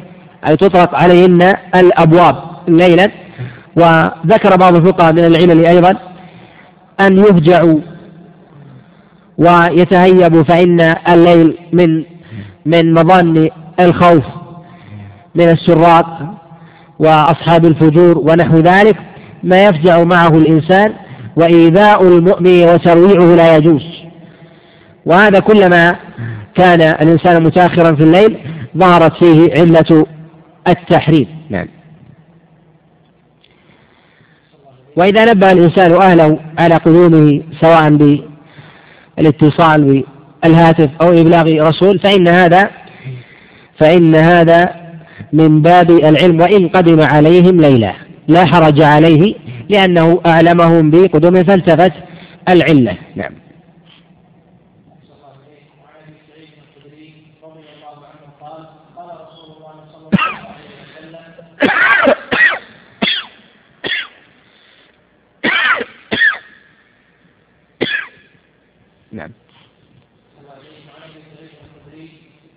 أي 0.49 0.57
تطرق 0.57 0.95
عليهن 0.95 1.55
الأبواب 1.75 2.37
ليلا. 2.69 3.11
وذكر 3.77 4.57
بعض 4.57 4.77
الفقهاء 4.77 5.13
من 5.13 5.25
العلل 5.25 5.67
أيضا 5.67 5.97
أن 7.01 7.19
يفجعوا 7.19 7.81
ويتهيبوا 9.39 10.43
فإن 10.43 10.95
الليل 11.09 11.59
من 11.73 12.05
من 12.67 12.95
مظان 12.95 13.49
الخوف 13.81 14.25
من 15.35 15.49
السراق 15.49 16.07
وأصحاب 16.99 17.65
الفجور 17.65 18.19
ونحو 18.19 18.57
ذلك 18.57 18.97
ما 19.43 19.65
يفجع 19.65 20.05
معه 20.05 20.29
الإنسان. 20.29 20.93
وإيذاء 21.37 22.03
المؤمن 22.03 22.63
وترويعه 22.63 23.35
لا 23.35 23.57
يجوز. 23.57 23.85
وهذا 25.07 25.39
كلما 25.39 25.97
كان 26.55 26.81
الإنسان 26.81 27.43
متأخرا 27.43 27.95
في 27.95 28.03
الليل 28.03 28.39
ظهرت 28.77 29.25
فيه 29.25 29.61
علة 29.61 30.07
التحريم. 30.69 31.29
نعم. 31.51 31.67
وإذا 34.97 35.33
نبه 35.33 35.53
الإنسان 35.53 35.93
أهله 35.93 36.39
على 36.59 36.75
قدومه 36.75 37.43
سواء 37.61 37.97
بالاتصال 39.19 40.05
بالهاتف 40.43 40.91
أو 41.03 41.09
إبلاغ 41.13 41.69
رسول 41.69 41.99
فإن 41.99 42.29
هذا 42.29 42.71
فإن 43.79 44.17
هذا 44.17 44.75
من 45.33 45.63
باب 45.63 45.91
العلم 45.91 46.41
وإن 46.41 46.69
قدم 46.69 47.01
عليهم 47.03 47.61
ليلة. 47.61 47.95
لا 48.29 48.45
حرج 48.45 48.83
عليه 48.83 49.35
لأنه 49.69 50.21
أعلمهم 50.27 50.91
بقدومه 50.91 51.43
فالتفت 51.43 51.93
العلة. 52.49 52.97
نعم 53.17 53.33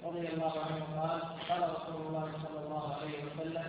رضي 0.05 0.27
الله 0.33 0.53
عنه 0.65 0.83
قال 0.97 1.21
قال 1.49 1.61
رسول 1.75 2.07
الله 2.07 2.27
صلى 2.43 2.59
الله 2.65 2.95
عليه 2.95 3.17
وسلم 3.25 3.65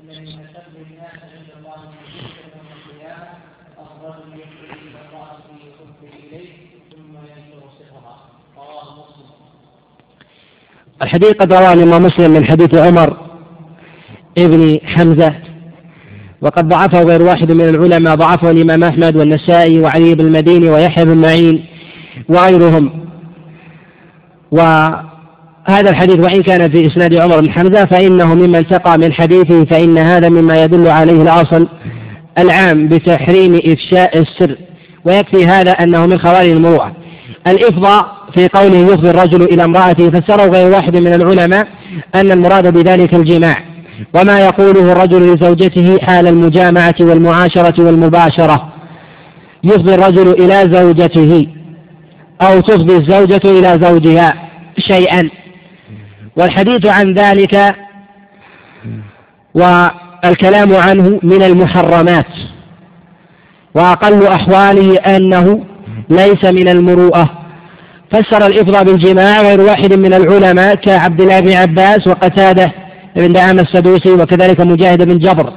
ان 0.00 0.24
من 0.24 0.46
اشد 0.46 0.74
الناس 0.86 1.18
عند 1.22 1.50
الله 1.58 1.80
من 1.90 1.98
يوم 2.16 2.66
القيامه 2.76 3.30
الرجل 3.78 4.40
يخرج 4.40 4.78
إلى 4.82 4.98
امراته 5.08 5.56
يخفي 5.66 6.08
اليه 6.18 6.48
ثم 6.90 7.12
ينشر 7.16 7.62
صفرا 7.78 8.16
رواه 8.56 8.88
مسلم 9.00 9.30
الحديث 11.02 11.32
قد 11.32 11.52
رواه 11.52 11.72
الإمام 11.72 12.02
مسلم 12.02 12.30
من 12.30 12.44
حديث 12.44 12.74
عمر 12.74 13.16
ابن 14.38 14.78
حمزة 14.84 15.34
وقد 16.40 16.68
ضعفه 16.68 17.02
غير 17.02 17.22
واحد 17.22 17.52
من 17.52 17.68
العلماء 17.68 18.14
ضعفه 18.14 18.50
الإمام 18.50 18.84
أحمد 18.84 19.16
والنسائي 19.16 19.80
وعلي 19.80 20.14
بن 20.14 20.26
المديني 20.26 20.70
ويحيى 20.70 21.04
بن 21.04 21.16
معين 21.16 21.64
وغيرهم. 22.28 22.90
وهذا 24.50 25.90
الحديث 25.90 26.16
وإن 26.16 26.42
كان 26.42 26.70
في 26.70 26.86
إسناد 26.86 27.14
عمر 27.14 27.40
بن 27.40 27.50
حمزة 27.50 27.84
فإنه 27.84 28.34
مما 28.34 28.58
التقى 28.58 28.98
من 28.98 29.12
حديثه 29.12 29.64
فإن 29.64 29.98
هذا 29.98 30.28
مما 30.28 30.64
يدل 30.64 30.88
عليه 30.88 31.22
الأصل 31.22 31.68
العام 32.38 32.88
بتحريم 32.88 33.54
إفشاء 33.54 34.18
السر 34.18 34.56
ويكفي 35.04 35.46
هذا 35.46 35.70
أنه 35.70 36.06
من 36.06 36.18
خوارج 36.18 36.48
المروءة. 36.48 36.92
الإفضاء 37.46 38.21
في 38.34 38.48
قوله 38.48 38.78
يفضي 38.78 39.10
الرجل 39.10 39.42
إلى 39.42 39.64
امرأته 39.64 40.10
فسره 40.10 40.42
غير 40.42 40.70
واحد 40.72 40.96
من 40.96 41.14
العلماء 41.14 41.68
أن 42.14 42.32
المراد 42.32 42.72
بذلك 42.72 43.14
الجماع. 43.14 43.56
وما 44.14 44.40
يقوله 44.40 44.92
الرجل 44.92 45.34
لزوجته 45.34 45.98
حال 45.98 46.26
المجامعة 46.26 46.94
والمعاشرة 47.00 47.84
والمباشرة. 47.84 48.72
يفضي 49.64 49.94
الرجل 49.94 50.28
إلى 50.28 50.76
زوجته 50.76 51.46
أو 52.42 52.60
تفضي 52.60 52.96
الزوجة 52.96 53.40
إلى 53.44 53.78
زوجها 53.82 54.34
شيئا. 54.78 55.30
والحديث 56.36 56.86
عن 56.86 57.14
ذلك 57.14 57.74
والكلام 59.54 60.74
عنه 60.74 61.20
من 61.22 61.42
المحرمات. 61.42 62.26
وأقل 63.74 64.26
أحواله 64.26 64.96
أنه 64.96 65.64
ليس 66.10 66.44
من 66.44 66.68
المروءة. 66.68 67.41
فسر 68.12 68.46
الإفضاء 68.46 68.84
بالجماع 68.84 69.42
غير 69.42 69.60
واحد 69.60 69.92
من 69.92 70.14
العلماء 70.14 70.74
كعبد 70.74 71.20
الله 71.20 71.40
بن 71.40 71.52
عباس 71.52 72.06
وقتادة 72.06 72.72
بن 73.16 73.32
دعام 73.32 73.58
السدوسي 73.58 74.12
وكذلك 74.12 74.60
مجاهد 74.60 75.02
بن 75.02 75.18
جبر 75.18 75.52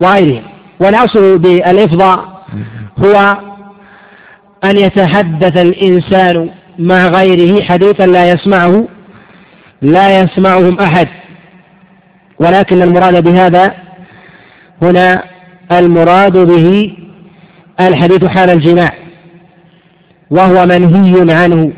وغيرهم. 0.00 0.42
والأصل 0.80 1.38
بالإفضاء 1.38 2.42
هو 2.98 3.36
أن 4.64 4.76
يتحدث 4.76 5.56
الإنسان 5.56 6.50
مع 6.78 7.08
غيره 7.08 7.62
حديثا 7.62 8.06
لا 8.06 8.30
يسمعه 8.30 8.88
لا 9.82 10.20
يسمعهم 10.20 10.78
أحد. 10.80 11.08
ولكن 12.38 12.82
المراد 12.82 13.24
بهذا 13.24 13.74
هنا 14.82 15.22
المراد 15.72 16.36
به 16.38 16.96
الحديث 17.80 18.24
حال 18.24 18.50
الجماع. 18.50 19.05
وهو 20.30 20.66
منهي 20.66 21.34
عنه. 21.34 21.72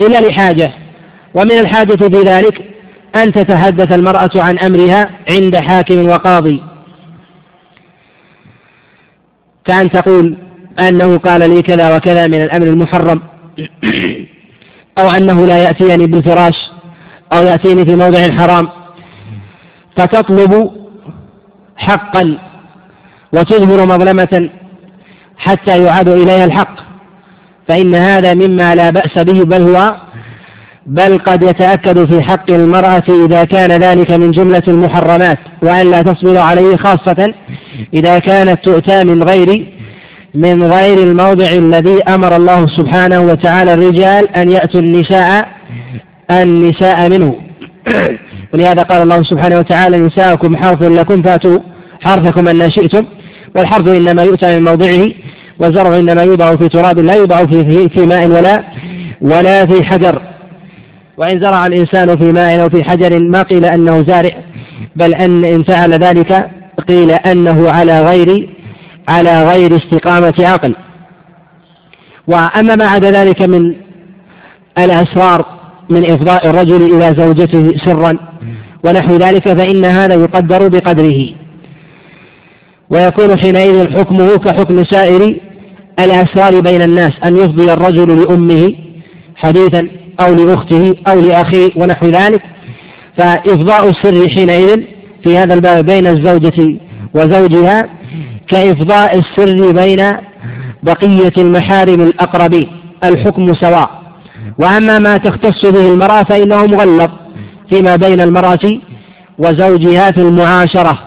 إلا 0.00 0.28
لحاجة 0.28 0.72
ومن 1.34 1.52
الحاجة 1.52 1.96
في 1.96 2.06
ذلك 2.06 2.62
أن 3.16 3.32
تتحدث 3.32 3.92
المرأة 3.92 4.30
عن 4.36 4.58
أمرها 4.58 5.10
عند 5.30 5.56
حاكم 5.56 6.08
وقاضي. 6.08 6.62
كأن 9.64 9.90
تقول 9.90 10.36
أنه 10.78 11.18
قال 11.18 11.50
لي 11.50 11.62
كذا 11.62 11.96
وكذا 11.96 12.26
من 12.26 12.42
الأمر 12.42 12.66
المحرم. 12.66 13.22
أو 14.98 15.10
أنه 15.10 15.46
لا 15.46 15.58
يأتيني 15.58 16.06
بالفراش 16.06 16.70
أو 17.32 17.42
يأتيني 17.42 17.84
في 17.84 17.96
موضع 17.96 18.30
حرام. 18.30 18.68
فتطلب 19.96 20.70
حقا 21.76 22.38
وتظهر 23.32 23.86
مظلمة 23.86 24.50
حتى 25.36 25.84
يعاد 25.84 26.08
إليها 26.08 26.44
الحق. 26.44 26.89
فإن 27.70 27.94
هذا 27.94 28.34
مما 28.34 28.74
لا 28.74 28.90
بأس 28.90 29.18
به 29.18 29.44
بل 29.44 29.62
هو 29.62 29.94
بل 30.86 31.18
قد 31.18 31.42
يتأكد 31.42 32.12
في 32.12 32.22
حق 32.22 32.50
المرأة 32.50 33.02
إذا 33.26 33.44
كان 33.44 33.70
ذلك 33.82 34.10
من 34.10 34.30
جملة 34.30 34.62
المحرمات 34.68 35.38
وأن 35.62 35.90
لا 35.90 36.02
تصبر 36.02 36.38
عليه 36.38 36.76
خاصة 36.76 37.34
إذا 37.94 38.18
كانت 38.18 38.64
تؤتى 38.64 39.04
من 39.04 39.22
غير 39.22 39.66
من 40.34 40.62
غير 40.62 40.98
الموضع 40.98 41.52
الذي 41.52 42.02
أمر 42.02 42.36
الله 42.36 42.66
سبحانه 42.66 43.20
وتعالى 43.20 43.74
الرجال 43.74 44.36
أن 44.36 44.50
يأتوا 44.50 44.80
النساء 44.80 45.48
النساء 46.30 47.08
منه. 47.08 47.34
ولهذا 48.54 48.82
قال 48.82 49.02
الله 49.02 49.22
سبحانه 49.22 49.58
وتعالى 49.58 49.96
نساءكم 49.96 50.56
حرث 50.56 50.82
لكم 50.82 51.22
فاتوا 51.22 51.58
حرثكم 52.00 52.48
أن 52.48 52.70
شئتم 52.70 53.04
والحرث 53.56 53.88
إنما 53.88 54.22
يؤتى 54.22 54.58
من 54.58 54.64
موضعه. 54.64 55.06
والزرع 55.60 55.98
إنما 55.98 56.22
يوضع 56.22 56.56
في 56.56 56.68
تراب 56.68 56.98
لا 56.98 57.14
يوضع 57.14 57.46
في, 57.46 57.88
في 57.88 58.06
ماء 58.06 58.26
ولا 58.26 58.64
ولا 59.20 59.66
في 59.66 59.84
حجر. 59.84 60.22
وإن 61.16 61.40
زرع 61.40 61.66
الإنسان 61.66 62.16
في 62.16 62.32
ماء 62.32 62.62
أو 62.62 62.68
في 62.68 62.84
حجر 62.84 63.18
ما 63.18 63.42
قيل 63.42 63.64
أنه 63.64 64.02
زارع 64.02 64.30
بل 64.96 65.14
أن 65.14 65.44
إن 65.44 65.62
فعل 65.62 65.92
ذلك 65.92 66.50
قيل 66.88 67.10
أنه 67.10 67.70
على 67.70 68.02
غير 68.02 68.56
على 69.08 69.44
غير 69.44 69.76
استقامة 69.76 70.34
عقل. 70.40 70.74
وأما 72.26 72.76
ما 72.76 72.84
عدا 72.84 73.10
ذلك 73.10 73.42
من 73.42 73.74
الأسرار 74.78 75.46
من 75.90 76.10
إفضاء 76.10 76.50
الرجل 76.50 76.82
إلى 76.82 77.14
زوجته 77.22 77.72
سرا 77.84 78.18
ونحو 78.84 79.16
ذلك 79.16 79.48
فإن 79.48 79.84
هذا 79.84 80.14
يقدر 80.14 80.68
بقدره. 80.68 81.28
ويكون 82.90 83.38
حينئذ 83.38 83.98
حكمه 83.98 84.36
كحكم 84.36 84.84
سائر 84.84 85.40
الأسرار 86.04 86.60
بين 86.60 86.82
الناس 86.82 87.12
أن 87.24 87.36
يفضي 87.36 87.72
الرجل 87.72 88.22
لأمه 88.22 88.74
حديثا 89.36 89.88
أو 90.20 90.34
لأخته 90.34 90.94
أو 91.08 91.20
لأخيه 91.20 91.70
ونحو 91.76 92.06
ذلك. 92.06 92.42
فإفضاء 93.16 93.88
السر 93.88 94.28
حينئذ 94.28 94.82
في 95.24 95.38
هذا 95.38 95.54
الباب 95.54 95.86
بين 95.86 96.06
الزوجة 96.06 96.78
وزوجها 97.14 97.88
كإفضاء 98.48 99.18
السر 99.18 99.72
بين 99.72 100.16
بقية 100.82 101.32
المحارم 101.38 102.00
الأقربين 102.00 102.68
الحكم 103.04 103.54
سواء. 103.54 103.90
وأما 104.58 104.98
ما 104.98 105.16
تختص 105.16 105.66
به 105.66 105.92
المرأة 105.92 106.22
فإنه 106.22 106.66
مغلظ 106.66 107.10
فيما 107.70 107.96
بين 107.96 108.20
المرأة 108.20 108.78
وزوجها 109.38 110.10
في 110.10 110.20
المعاشرة 110.20 110.98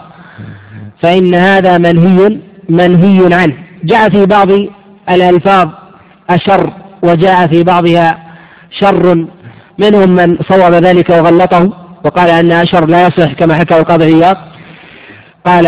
فإن 1.02 1.34
هذا 1.34 1.78
منهي 1.78 2.38
منهي 2.68 3.34
عنه. 3.34 3.54
جاء 3.84 4.08
في 4.08 4.26
بعض 4.26 4.48
الألفاظ 5.10 5.68
أشر 6.30 6.70
وجاء 7.02 7.46
في 7.46 7.62
بعضها 7.62 8.18
شر. 8.80 9.26
منهم 9.78 10.10
من 10.10 10.38
صوب 10.50 10.72
ذلك 10.72 11.10
وغلطه 11.10 11.72
وقال 12.04 12.28
أن 12.28 12.52
أشر 12.52 12.86
لا 12.86 13.06
يصح 13.06 13.32
كما 13.32 13.54
حكى 13.54 13.78
القاضي 13.78 14.04
عياض 14.04 14.36
قال 15.46 15.66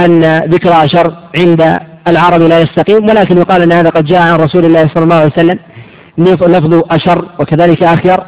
أن 0.00 0.38
ذكر 0.38 0.84
أشر 0.84 1.14
عند 1.38 1.78
العرب 2.08 2.40
لا 2.40 2.60
يستقيم 2.60 3.08
ولكن 3.08 3.38
يقال 3.38 3.62
أن 3.62 3.72
هذا 3.72 3.90
قد 3.90 4.04
جاء 4.04 4.22
عن 4.22 4.34
رسول 4.34 4.64
الله 4.64 4.90
صلى 4.94 5.04
الله 5.04 5.16
عليه 5.16 5.32
وسلم. 5.32 5.58
لفظ 6.18 6.82
أشر 6.90 7.28
وكذلك 7.38 7.82
أخير. 7.82 8.18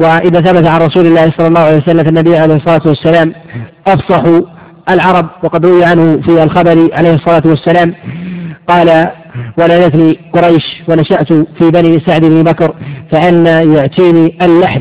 وإذا 0.00 0.40
ثبت 0.40 0.66
عن 0.66 0.80
رسول 0.80 1.06
الله 1.06 1.32
صلى 1.38 1.46
الله 1.46 1.60
عليه 1.60 1.76
وسلم 1.76 2.04
فالنبي 2.04 2.38
عليه 2.38 2.54
الصلاة 2.54 2.82
والسلام 2.86 3.34
أفصح 3.86 4.22
العرب 4.90 5.26
وقد 5.42 5.66
روي 5.66 5.84
عنه 5.84 6.20
في 6.22 6.42
الخبر 6.42 6.88
عليه 6.92 7.14
الصلاة 7.14 7.42
والسلام. 7.46 7.94
قال 8.68 9.10
ولدتني 9.58 10.18
قريش 10.32 10.82
ونشأت 10.88 11.32
في 11.32 11.70
بني 11.70 12.00
سعد 12.06 12.24
بن 12.24 12.42
بكر 12.42 12.74
فأن 13.12 13.46
يأتيني 13.46 14.38
اللحم. 14.42 14.80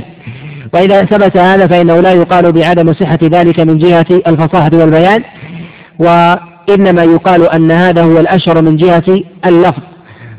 وإذا 0.74 1.06
ثبت 1.06 1.38
هذا 1.38 1.68
فإنه 1.68 2.00
لا 2.00 2.12
يقال 2.12 2.52
بعدم 2.52 2.94
صحة 2.94 3.20
ذلك 3.24 3.60
من 3.60 3.78
جهة 3.78 4.06
الفصاحة 4.28 4.70
والبيان 4.74 5.24
وإنما 6.00 7.04
يقال 7.04 7.50
أن 7.50 7.72
هذا 7.72 8.04
هو 8.04 8.20
الأشهر 8.20 8.62
من 8.62 8.78
جهة 8.78 9.22
اللفظ 9.46 9.82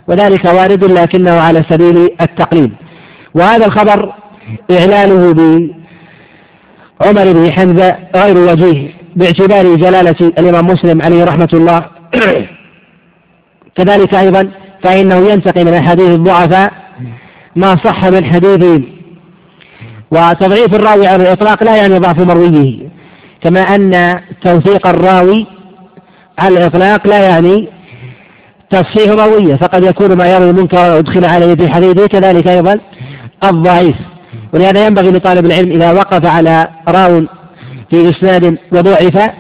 وذلك 0.09 0.45
وارد 0.45 0.85
لكنه 0.85 1.41
على 1.41 1.65
سبيل 1.71 2.11
التقليد. 2.21 2.73
وهذا 3.35 3.67
الخبر 3.67 4.13
إعلانه 4.71 5.33
بعمر 5.33 7.33
بن 7.33 7.53
حمزة 7.53 7.97
غير 8.17 8.39
وجيه 8.39 8.91
باعتبار 9.17 9.77
جلالة 9.77 10.33
الإمام 10.39 10.67
مسلم 10.67 11.03
عليه 11.03 11.25
رحمة 11.25 11.49
الله. 11.53 11.85
كذلك 13.77 14.15
أيضا 14.15 14.51
فإنه 14.83 15.31
ينتقي 15.31 15.65
من 15.65 15.75
أحاديث 15.75 16.11
الضعفاء 16.11 16.73
ما 17.57 17.77
صح 17.85 18.05
من 18.05 18.25
حديثهم 18.25 18.85
وتضعيف 20.11 20.75
الراوي 20.75 21.07
على 21.07 21.23
الإطلاق 21.23 21.65
لا 21.65 21.77
يعني 21.77 21.99
ضعف 21.99 22.21
مرويه 22.21 22.89
كما 23.41 23.61
أن 23.61 24.21
توثيق 24.43 24.87
الراوي 24.87 25.47
على 26.39 26.59
الإطلاق 26.59 27.07
لا 27.07 27.29
يعني 27.29 27.69
تصحيح 28.71 29.09
مروية 29.09 29.57
فقد 29.57 29.85
يكون 29.85 30.13
ما 30.13 30.33
يروي 30.33 30.51
المنكر 30.51 30.99
أدخل 30.99 31.25
عليه 31.25 31.55
في 31.55 31.69
حديثه 31.69 32.07
كذلك 32.07 32.49
أيضا 32.49 32.81
الضعيف. 33.45 33.97
ولهذا 34.55 34.87
ينبغي 34.87 35.11
لطالب 35.11 35.47
العلم 35.47 35.73
إذا 35.73 35.93
وقف 35.93 36.27
على 36.27 36.69
راو 36.89 37.27
في 37.91 38.11
إسناد 38.11 38.59
وضعف 38.73 39.31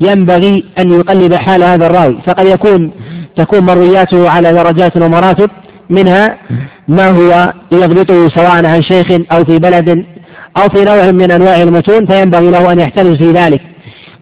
ينبغي 0.00 0.64
أن 0.78 0.92
يقلب 0.92 1.34
حال 1.34 1.62
هذا 1.62 1.86
الراوي 1.86 2.18
فقد 2.26 2.46
يكون 2.46 2.90
تكون 3.36 3.60
مروياته 3.60 4.30
على 4.30 4.52
درجات 4.52 4.96
ومراتب 4.96 5.50
منها 5.90 6.38
ما 6.88 7.08
هو 7.08 7.52
يضبطه 7.72 8.28
سواء 8.28 8.66
عن 8.66 8.82
شيخ 8.82 9.06
أو 9.32 9.44
في 9.44 9.58
بلد 9.58 10.06
أو 10.56 10.68
في 10.68 10.84
نوع 10.84 11.10
من 11.10 11.30
أنواع 11.30 11.62
المتون 11.62 12.06
فينبغي 12.06 12.50
له 12.50 12.72
أن 12.72 12.80
يحترز 12.80 13.16
في 13.16 13.32
ذلك. 13.32 13.60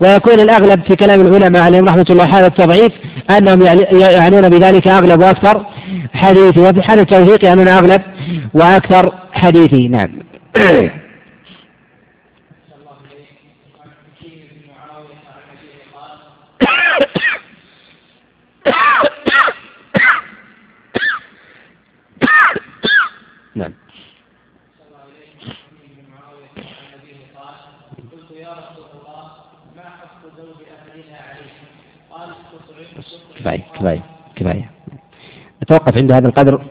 ويكون 0.01 0.41
الأغلب 0.41 0.83
في 0.89 0.97
كلام 0.97 1.21
العلماء 1.21 1.63
عليهم 1.63 1.85
رحمة 1.85 2.07
الله 2.11 2.25
هذا 2.25 2.47
التضعيف 2.47 2.93
أنهم 3.31 3.63
يعنون 3.93 4.49
بذلك 4.49 4.89
أغلب 4.89 5.21
وأكثر 5.21 5.67
حديثي 6.15 6.61
وفي 6.61 6.83
حال 6.83 6.99
التوثيق 6.99 7.45
يعنون 7.45 7.69
أغلب 7.69 8.03
وأكثر 8.55 9.13
حديثي. 9.33 9.89
نعم. 9.89 10.11
كفاية 33.39 33.65
كفاية 33.75 34.03
كفاية. 34.37 34.71
نتوقف 35.63 35.97
عند 35.97 36.13
هذا 36.13 36.29
القدر 36.29 36.65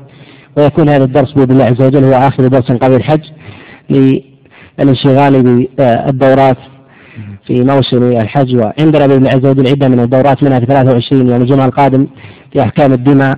ويكون 0.58 0.90
هذا 0.90 1.04
الدرس 1.04 1.32
بإذن 1.32 1.52
الله 1.52 1.66
عز 1.66 1.82
وجل 1.82 2.04
هو 2.04 2.14
آخر 2.14 2.48
درس 2.48 2.72
قبل 2.72 2.96
الحج 2.96 3.32
للانشغال 3.90 5.44
بالدورات 5.44 6.58
في 7.48 7.54
موسم 7.64 8.04
الحج 8.04 8.56
وعندنا 8.56 9.08
بإذن 9.08 9.18
الله 9.18 9.30
عز 9.30 9.46
وجل 9.46 9.68
عدة 9.68 9.88
من 9.88 10.00
الدورات 10.00 10.44
منها 10.44 10.60
في 10.60 10.66
23 10.66 11.30
يوم 11.30 11.42
الجمعة 11.42 11.66
القادم 11.66 12.08
في 12.54 12.62
أحكام 12.62 12.94
الدماء 12.94 13.38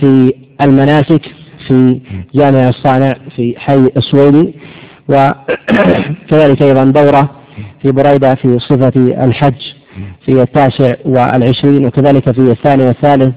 في 0.00 0.32
المناسك 0.60 1.20
في 1.68 2.00
جامع 2.34 2.68
الصانع 2.68 3.14
في 3.36 3.54
حي 3.58 3.90
السويدي 3.96 4.54
وكذلك 5.08 6.62
أيضا 6.62 6.84
دورة 6.84 7.30
في 7.82 7.92
بريدة 7.92 8.34
في 8.34 8.58
صفة 8.58 8.92
الحج 9.24 9.60
في 10.24 10.42
التاسع 10.42 10.92
والعشرين 11.04 11.86
وكذلك 11.86 12.30
في 12.30 12.38
الثاني 12.40 12.84
والثالث 12.84 13.34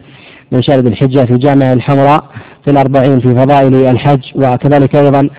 من 0.52 0.62
شهر 0.62 0.80
الحجة 0.80 1.26
في 1.26 1.38
جامع 1.38 1.74
الحمراء 1.74 2.24
في 2.66 2.72
الأربعين 2.72 3.20
في 3.20 3.36
فضائل 3.36 3.76
الحج 3.76 4.22
وكذلك 4.36 4.96
أيضا 4.96 5.30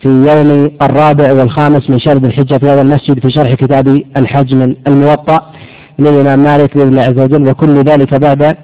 في 0.00 0.08
يوم 0.08 0.70
الرابع 0.82 1.32
والخامس 1.32 1.90
من 1.90 1.98
شهر 1.98 2.16
الحجة 2.16 2.58
في 2.58 2.66
هذا 2.66 2.82
المسجد 2.82 3.20
في 3.20 3.30
شرح 3.30 3.54
كتاب 3.54 4.02
الحج 4.16 4.54
من 4.54 4.76
الموطأ 4.86 5.52
للإمام 5.98 6.38
مالك 6.38 6.76
بإذن 6.76 6.88
الله 6.88 7.02
عز 7.02 7.20
وجل 7.20 7.50
وكل 7.50 7.74
ذلك 7.74 8.14
بعد 8.14 8.56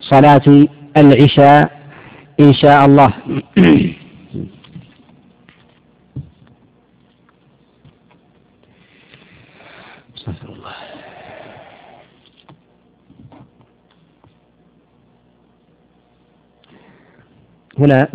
صلاة 0.00 0.66
العشاء 0.96 1.70
إن 2.40 2.54
شاء 2.54 2.86
الله. 2.86 3.12
هنا 17.78 18.08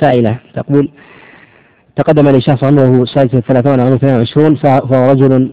سائلة 0.00 0.38
تقول 0.54 0.88
تقدم 1.96 2.28
لي 2.28 2.40
شخص 2.40 2.64
عمره 2.64 3.04
سادس 3.04 3.34
الثلاثون 3.34 3.80
أو 3.80 3.94
22 3.94 4.56
فهو 4.56 5.10
رجل 5.10 5.52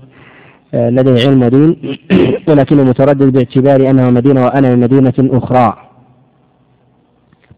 آه، 0.73 0.89
لديه 0.89 1.27
علم 1.27 1.45
دين 1.45 1.97
ولكنه 2.47 2.83
متردد 2.83 3.33
باعتبار 3.33 3.89
أنه 3.89 4.09
مدينة 4.09 4.43
وأنا 4.43 4.75
من 4.75 4.79
مدينة 4.79 5.13
أخرى. 5.19 5.77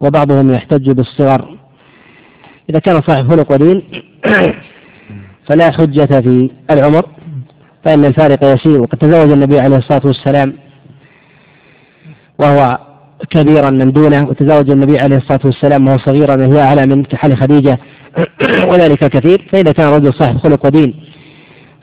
وبعضهم 0.02 0.54
يحتج 0.54 0.92
بالصغر. 0.92 1.58
إذا 2.70 2.80
كان 2.80 3.02
صاحب 3.02 3.32
خلق 3.32 3.52
ودين 3.52 3.84
فلا 5.48 5.72
حجة 5.72 6.22
في 6.22 6.50
العمر 6.72 7.06
فإن 7.86 8.06
الفارق 8.06 8.44
يسير. 8.44 8.82
وقد 8.82 8.98
تزوج 8.98 9.32
النبي 9.32 9.60
عليه 9.60 9.78
الصلاة 9.78 10.02
والسلام 10.06 10.54
وهو 12.40 12.93
كبيرا 13.30 13.70
من 13.70 13.92
دونه 13.92 14.28
وتزوج 14.30 14.70
النبي 14.70 15.00
عليه 15.00 15.18
الصلاة 15.18 15.40
والسلام 15.46 15.88
وهو 15.88 15.98
صغيرا 15.98 16.36
وهي 16.36 16.62
أعلى 16.62 16.86
من 16.86 17.04
حال 17.14 17.38
خديجة. 17.38 17.80
وذلك 18.70 19.00
كثير. 19.00 19.50
فإذا 19.52 19.72
كان 19.72 19.94
رجل 19.94 20.14
صاحب 20.14 20.38
خلق 20.38 20.66
ودين 20.66 20.94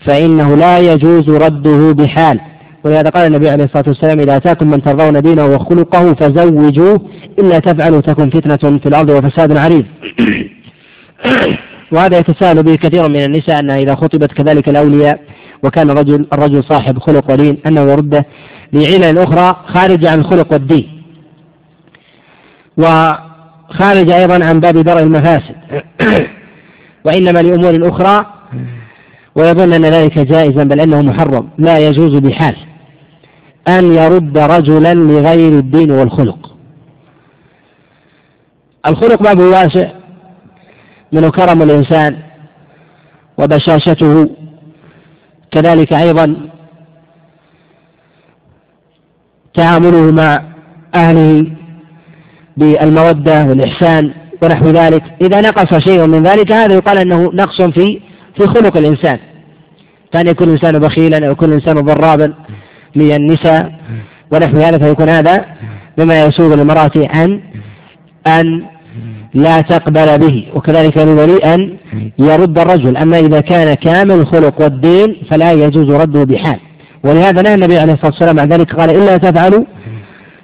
فإنه 0.07 0.57
لا 0.57 0.79
يجوز 0.79 1.31
رده 1.31 1.93
بحال. 1.93 2.41
ولهذا 2.85 3.11
قال 3.11 3.27
النبي 3.27 3.51
عليه 3.51 3.65
الصلاة 3.65 3.85
والسلام 3.87 4.21
إذا 4.21 4.37
أتاكم 4.37 4.71
من 4.71 4.83
ترضون 4.83 5.21
دينه 5.21 5.47
وخلقه 5.47 6.15
فزوجوه 6.15 7.01
إلا 7.39 7.59
تفعلوا 7.59 8.01
تكن 8.01 8.31
فتنة 8.31 8.79
في 8.79 8.87
الأرض 8.87 9.11
وفساد 9.11 9.57
عريض. 9.57 9.85
وهذا 11.93 12.19
يتساءل 12.19 12.63
به 12.63 12.75
كثير 12.75 13.09
من 13.09 13.25
النساء 13.25 13.61
أنها 13.61 13.79
إذا 13.79 13.95
خطبت 13.95 14.33
كذلك 14.33 14.69
الأولياء 14.69 15.21
وكان 15.63 15.91
الرجل 15.91 16.27
الرجل 16.33 16.65
صاحب 16.65 16.99
خلق 16.99 17.31
ودين 17.31 17.59
أنه 17.67 17.81
يرده 17.81 18.27
لعلل 18.73 19.19
أخرى 19.19 19.57
خارجة 19.67 20.11
عن 20.11 20.19
الخلق 20.19 20.53
والدين 20.53 21.00
وخارج 22.81 24.11
أيضا 24.11 24.45
عن 24.45 24.61
باب 24.61 24.79
درء 24.79 25.03
المفاسد. 25.03 25.57
وإنما 27.05 27.39
لأمور 27.39 27.89
أخرى 27.89 28.27
ويظن 29.35 29.73
أن 29.73 29.85
ذلك 29.85 30.19
جائزا 30.19 30.65
بل 30.65 30.81
أنه 30.81 31.03
محرم 31.03 31.49
لا 31.59 31.79
يجوز 31.79 32.15
بحال 32.15 32.57
أن 33.69 33.93
يرد 33.93 34.39
رجلا 34.39 34.95
لغير 34.95 35.59
الدين 35.59 35.91
والخلق. 35.91 36.57
الخلق 38.87 39.23
باب 39.23 39.39
واسع 39.39 39.91
منه 41.13 41.31
كرم 41.31 41.63
الإنسان 41.63 42.17
وبشاشته. 43.39 44.31
كذلك 45.51 45.93
أيضا 45.93 46.37
تعامله 49.55 50.13
مع 50.13 50.43
أهله 50.95 51.60
بالمودة 52.61 53.45
والإحسان 53.45 54.13
ونحو 54.43 54.67
ذلك. 54.67 55.03
إذا 55.23 55.41
نقص 55.41 55.79
شيء 55.89 56.07
من 56.07 56.23
ذلك 56.23 56.53
هذا 56.53 56.75
يقال 56.75 56.99
أنه 56.99 57.31
نقص 57.35 57.63
في 57.63 58.01
في 58.37 58.47
خلق 58.47 58.77
الإنسان. 58.77 59.19
كان 60.13 60.27
يكون 60.27 60.49
الإنسان 60.49 60.79
بخيلا 60.79 61.27
أو 61.27 61.33
يكون 61.33 61.49
الإنسان 61.49 61.75
ضرابا 61.75 62.35
للنساء 62.97 63.73
ونحو 64.33 64.57
هذا 64.57 64.79
فيكون 64.79 65.09
هذا 65.09 65.45
مما 65.99 66.25
يسوغ 66.25 66.55
للمرأة 66.55 66.91
عن 66.97 67.41
أن 68.27 68.63
لا 69.35 69.61
تقبل 69.61 70.19
به. 70.19 70.47
وكذلك 70.55 70.99
للولي 70.99 71.37
أن 71.55 71.77
يرد 72.19 72.59
الرجل. 72.59 72.97
أما 72.97 73.19
إذا 73.19 73.41
كان 73.41 73.75
كامل 73.75 74.15
الخلق 74.15 74.61
والدين 74.61 75.17
فلا 75.31 75.53
يجوز 75.53 75.91
رده 75.91 76.25
بحال. 76.25 76.59
ولهذا 77.05 77.43
نهى 77.43 77.55
النبي 77.55 77.79
عليه 77.79 77.93
الصلاة 77.93 78.13
والسلام 78.13 78.41
عن 78.41 78.49
ذلك. 78.49 78.75
قال 78.75 78.91
إلا 78.91 79.17
تفعلوا 79.17 79.65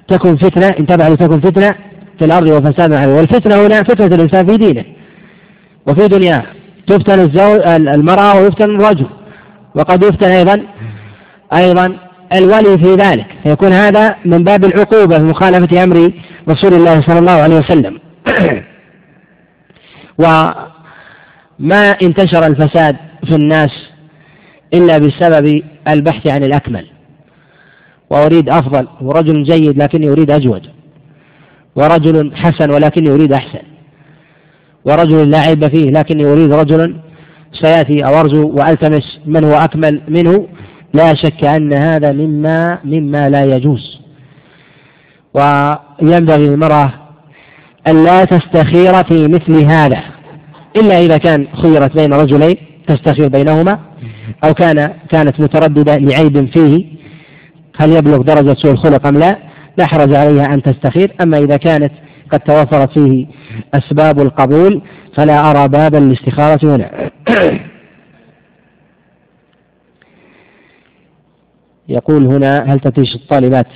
تكن 0.07 0.37
فتنة 0.37 0.67
إن 0.79 0.85
تفعلوا 0.85 1.15
تكن 1.15 1.39
فتنة. 1.39 1.75
في 2.19 2.25
الأرض 2.25 2.49
وفساد 2.49 2.93
عليه 2.93 3.13
والفتنة 3.13 3.67
هنا 3.67 3.83
فتنة 3.83 4.15
الإنسان 4.15 4.47
في 4.47 4.57
دينه 4.57 4.85
وفي 5.87 6.07
دنياه. 6.07 6.43
تفتن 6.87 7.19
الزوج 7.19 7.59
المرأة 7.67 8.41
ويفتن 8.41 8.75
الرجل. 8.75 9.07
وقد 9.75 10.03
يفتن 10.03 10.31
أيضا 10.31 10.63
أيضا 11.53 11.97
الولي 12.33 12.77
في 12.77 12.95
ذلك. 12.95 13.25
فيكون 13.43 13.71
هذا 13.71 14.15
من 14.25 14.43
باب 14.43 14.65
العقوبة 14.65 15.17
في 15.17 15.23
مخالفة 15.23 15.83
أمر 15.83 16.11
رسول 16.49 16.73
الله 16.73 17.01
صلى 17.01 17.19
الله 17.19 17.31
عليه 17.31 17.55
وسلم. 17.55 17.99
وما 20.23 21.97
انتشر 22.01 22.45
الفساد 22.47 22.95
في 23.25 23.35
الناس 23.35 23.71
إلا 24.73 24.97
بسبب 24.97 25.63
البحث 25.87 26.27
عن 26.27 26.43
الأكمل. 26.43 26.85
وأريد 28.09 28.49
أفضل 28.49 28.87
ورجل 29.01 29.43
جيد 29.43 29.77
لكني 29.77 30.09
أريد 30.09 30.31
أجود 30.31 30.76
ورجل 31.77 32.35
حسن 32.35 32.71
ولكني 32.71 33.09
أريد 33.09 33.33
أحسن. 33.33 33.65
ورجل 34.85 35.29
لا 35.31 35.39
عيب 35.39 35.67
فيه 35.67 35.91
لكني 35.91 36.25
أريد 36.25 36.53
رجلا 36.53 36.95
سيأتي 37.61 38.05
أو 38.05 38.19
أرجو 38.19 38.49
وألتمس 38.49 39.19
من 39.25 39.43
هو 39.43 39.53
أكمل 39.53 40.01
منه. 40.07 40.47
لا 40.93 41.13
شك 41.13 41.43
أن 41.43 41.73
هذا 41.73 42.11
مما 42.11 42.79
مما 42.83 43.29
لا 43.29 43.43
يجوز. 43.55 43.99
وينبغي 45.33 46.47
للمرأة 46.47 46.93
أن 47.87 48.03
لا 48.03 48.25
تستخير 48.25 49.03
في 49.03 49.27
مثل 49.27 49.65
هذا. 49.65 50.03
إلا 50.75 50.99
إذا 50.99 51.17
كان 51.17 51.47
خيرت 51.61 51.97
بين 51.97 52.13
رجلين 52.13 52.57
تستخير 52.87 53.27
بينهما 53.27 53.79
أو 54.43 54.53
كان 54.53 54.93
كانت 55.09 55.39
مترددة 55.39 55.97
لعيب 55.97 56.49
فيه. 56.53 56.85
هل 57.77 57.91
يبلغ 57.91 58.21
درجة 58.21 58.53
سوء 58.53 58.71
الخلق 58.71 59.07
أم 59.07 59.17
لا؟ 59.17 59.46
لا 59.77 59.85
حرج 59.85 60.15
عليها 60.15 60.53
أن 60.53 60.61
تستخير 60.61 61.15
أما 61.21 61.37
إذا 61.37 61.57
كانت 61.57 61.91
قد 62.31 62.39
توفرت 62.39 62.91
فيه 62.91 63.27
أسباب 63.73 64.19
القبول 64.19 64.81
فلا 65.17 65.51
أرى 65.51 65.67
بابا 65.67 65.97
للاستخارة 65.97 66.75
هنا. 66.75 67.11
يقول 71.89 72.25
هنا 72.25 72.73
هل 72.73 72.79
تفتيش 72.79 73.15
الطالبات 73.15 73.67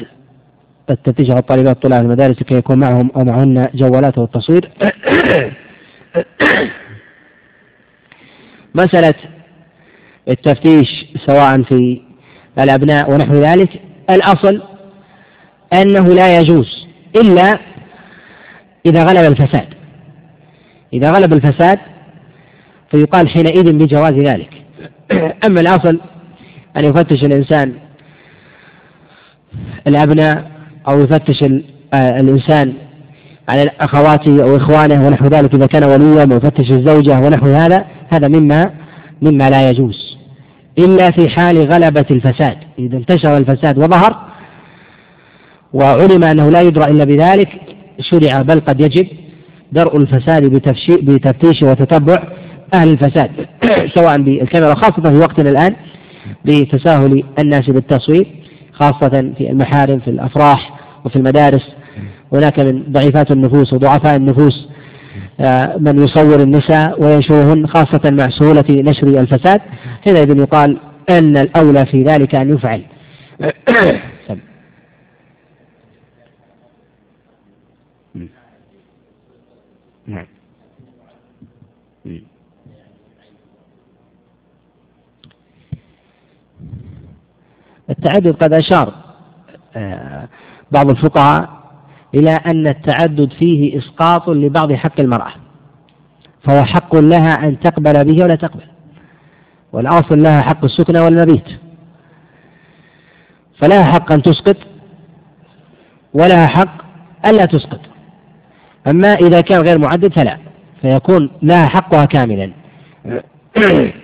تفتيش 1.04 1.30
الطالبات 1.30 1.84
طلاب 1.84 2.06
المدارس 2.06 2.42
لكي 2.42 2.56
يكون 2.56 2.80
معهم 2.80 3.12
أو 3.16 3.24
معهن 3.24 3.68
جوالات 3.74 4.18
والتصوير 4.18 4.70
مسألة 8.76 9.14
التفتيش 10.30 11.06
سواء 11.26 11.62
في 11.62 12.02
الأبناء 12.60 13.12
ونحو 13.12 13.34
ذلك 13.34 13.82
الأصل 14.10 14.62
أنه 15.74 16.08
لا 16.08 16.40
يجوز 16.40 16.88
إلا 17.16 17.60
إذا 18.86 19.04
غلب 19.04 19.32
الفساد. 19.32 19.68
إذا 20.94 21.12
غلب 21.12 21.34
الفساد 21.34 21.80
فيقال 22.92 23.30
حينئذ 23.30 23.72
بجواز 23.74 24.14
ذلك. 24.14 24.50
أما 25.46 25.62
الأصل 25.62 26.00
أن 26.78 26.86
يفتش 26.86 27.24
الإنسان 27.24 27.74
الأبناء 29.88 30.52
أو 30.88 31.00
يفتش 31.00 31.44
آه، 31.94 32.20
الإنسان 32.20 32.74
على 33.50 33.72
أخواته 33.80 34.44
أو 34.44 34.58
إخوانه 34.58 35.08
ونحو 35.08 35.26
ذلك 35.26 35.54
إذا 35.54 35.66
كان 35.66 35.84
وليا 35.84 36.26
ويفتش 36.34 36.72
الزوجة 36.72 37.20
ونحو 37.20 37.46
هذا 37.46 37.86
هذا 38.10 38.28
مما 38.28 38.72
مما 39.22 39.50
لا 39.50 39.70
يجوز. 39.70 40.18
إلا 40.80 41.12
في 41.12 41.30
حال 41.30 41.58
غلبة 41.58 42.06
الفساد. 42.12 42.58
إذا 42.80 42.98
انتشر 42.98 43.38
الفساد 43.38 43.78
وظهر 43.78 44.31
وعلم 45.74 46.24
أنه 46.24 46.50
لا 46.50 46.62
يدرى 46.62 46.92
إلا 46.92 47.04
بذلك 47.04 47.50
شرع 48.00 48.42
بل 48.42 48.60
قد 48.60 48.82
يجب 48.82 49.08
درء 49.72 49.98
الفساد 49.98 50.44
بتفتيش 50.90 51.64
وتتبع 51.64 52.24
أهل 52.74 52.90
الفساد 52.90 53.32
سواء 53.96 54.22
بالكاميرا 54.22 54.76
خاصة 54.76 55.12
في 55.12 55.18
وقتنا 55.18 55.50
الآن 55.50 55.76
بتساهل 56.46 57.24
الناس 57.40 57.70
بالتصوير 57.70 58.28
خاصة 58.74 59.34
في 59.38 59.50
المحارم 59.52 60.00
في 60.00 60.10
الأفراح 60.10 60.80
وفي 61.06 61.16
المدارس. 61.16 61.76
هناك 62.34 62.60
من 62.60 62.84
ضعيفات 62.90 63.32
النفوس 63.32 63.74
وضعفاء 63.74 64.16
النفوس 64.16 64.68
آه، 65.40 65.78
من 65.78 66.04
يصور 66.04 66.40
النساء 66.40 67.04
وينشرهن 67.04 67.68
خاصة 67.68 68.02
مع 68.06 68.30
سهولة 68.30 68.66
نشر 68.70 69.08
الفساد. 69.08 69.62
حينئذ 70.06 70.38
يقال 70.38 70.78
أن 71.10 71.38
الأولى 71.38 71.86
في 71.86 72.04
ذلك 72.04 72.36
أن 72.36 72.54
يفعل 72.54 72.84
نعم 80.08 80.26
التعدد 87.92 88.36
قد 88.44 88.54
أشار 88.54 88.94
آه، 89.76 90.28
بعض 90.72 90.90
الفقهاء 90.90 91.50
إلى 92.16 92.32
أن 92.32 92.68
التعدد 92.68 93.34
فيه 93.40 93.78
إسقاط 93.78 94.30
لبعض 94.30 94.74
حق 94.74 95.00
المرأة 95.00 95.32
فهو 96.44 96.64
حق 96.64 96.96
لها 96.96 97.48
أن 97.48 97.60
تقبل 97.60 98.06
به 98.06 98.24
ولا 98.24 98.36
تقبل 98.36 98.64
والأصل 99.74 100.24
لها 100.24 100.42
حق 100.42 100.64
السكنى 100.64 101.00
والمبيت 101.00 101.46
فلها 103.62 103.84
حق 103.84 104.12
أن 104.12 104.22
تسقط 104.22 104.58
ولها 106.14 106.48
حق 106.48 106.82
ألا 107.26 107.46
تسقط 107.46 107.80
أما 108.88 109.14
إذا 109.14 109.42
كان 109.42 109.62
غير 109.62 109.78
معدد 109.78 110.14
فلا 110.14 110.38
فيكون 110.82 111.30
لها 111.42 111.68
حقها 111.68 112.06
كاملا. 112.06 112.52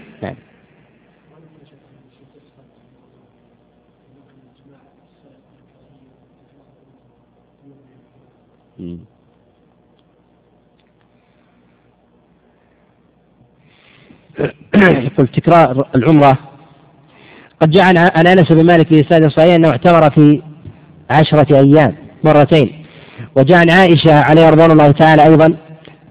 يقول 14.76 15.28
تكرار 15.38 15.88
العمرة. 15.96 16.38
قد 17.62 17.70
جاء 17.70 17.84
عن 17.86 18.28
أنس 18.28 18.52
بن 18.52 18.66
مالك 18.66 18.88
في 18.88 19.02
إسناد 19.02 19.28
صحيح 19.28 19.56
أنه 19.56 19.70
اعتمر 19.70 20.10
في 20.10 20.42
عشرة 21.10 21.56
أيام 21.56 21.96
مرتين. 22.24 22.86
وجاء 23.36 23.58
عن 23.60 23.70
عائشة 23.70 24.20
عليه 24.20 24.50
رضوان 24.50 24.72
الله 24.72 24.92
تعالى 24.92 25.24
أيضا 25.24 25.58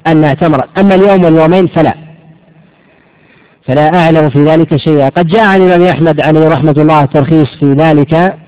أنها 0.06 0.28
اعتمرت 0.28 0.78
أما 0.78 0.94
اليوم 0.94 1.24
واليومين 1.24 1.66
فلا. 1.66 1.94
فلا 3.68 3.94
أعلم 3.94 4.30
في 4.30 4.44
ذلك 4.44 4.76
شيئا. 4.76 5.08
قد 5.08 5.26
جاء 5.26 5.44
عن 5.44 5.62
الإمام 5.62 5.88
أحمد 5.88 6.20
عليه 6.20 6.48
رحمة 6.48 6.74
الله 6.78 7.04
ترخيص 7.04 7.48
في 7.60 7.72
ذلك 7.72 8.38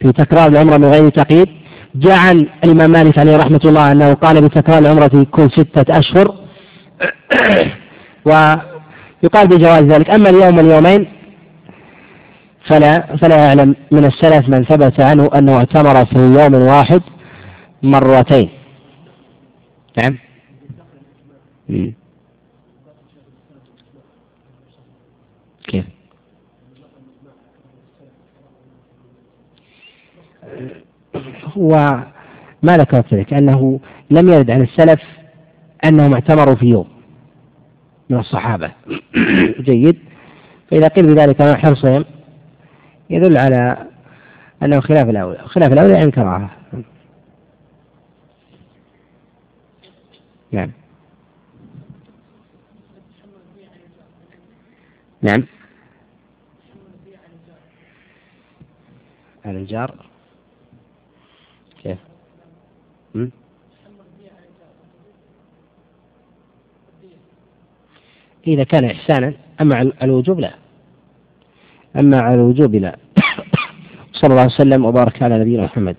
في 0.00 0.12
تكرار 0.12 0.48
العمرة 0.48 0.76
من 0.76 0.84
غير 0.84 1.08
تقييد. 1.08 1.57
جاء 1.94 2.18
عن 2.18 2.46
الإمام 2.64 2.90
مالك 2.90 3.18
عليه 3.18 3.36
رحمة 3.36 3.60
الله 3.64 3.92
أنه 3.92 4.14
قال 4.14 4.48
بتكرار 4.48 4.78
العمرة 4.78 5.26
كل 5.30 5.50
ستة 5.50 5.98
أشهر. 5.98 6.34
ويقال 8.28 9.48
بجواز 9.48 9.82
ذلك. 9.82 10.10
أما 10.10 10.30
اليوم 10.30 10.56
واليومين 10.56 11.08
فلا 12.66 13.16
فلا 13.16 13.48
أعلم 13.48 13.74
من 13.90 14.04
السلف 14.04 14.48
من 14.48 14.64
ثبت 14.64 15.00
عنه 15.00 15.30
أنه 15.34 15.56
اعتمر 15.56 16.06
في 16.06 16.18
يوم 16.18 16.54
واحد 16.54 17.02
مرتين. 17.82 18.50
نعم. 19.98 20.18
هو 31.56 32.02
ما 32.62 32.76
ذكرت 32.76 33.14
لك 33.14 33.32
أنه 33.32 33.80
لم 34.10 34.28
يرد 34.28 34.50
عن 34.50 34.62
السلف 34.62 35.02
أنهم 35.84 36.14
اعتمروا 36.14 36.54
في 36.54 36.66
يوم 36.66 36.88
من 38.10 38.18
الصحابة. 38.18 38.70
جيد. 39.68 39.98
فإذا 40.70 40.88
قيل 40.88 41.14
بذلك 41.14 41.40
عن 41.40 41.56
حرصهم 41.56 42.04
يدل 43.10 43.36
على 43.38 43.76
أنه 44.62 44.80
خلاف 44.80 45.08
الأولى 45.08 45.38
خلاف 45.38 45.72
الأولى 45.72 45.92
يعني 45.92 46.10
كراهة 46.10 46.50
نعم. 50.52 50.70
نعم. 55.22 55.44
على 59.44 59.58
الجار. 59.58 60.07
إذا 68.46 68.64
كان 68.64 68.84
إحسانا 68.84 69.32
أما 69.60 69.76
على 69.76 69.92
الوجوب 70.02 70.40
لا. 70.40 70.54
أما 71.96 72.20
على 72.20 72.34
الوجوب 72.34 72.74
لا. 72.74 72.96
صلى 74.12 74.30
الله 74.30 74.40
عليه 74.40 74.54
وسلم 74.54 74.84
وبارك 74.84 75.22
على 75.22 75.38
نبينا 75.38 75.62
محمد. 75.62 75.96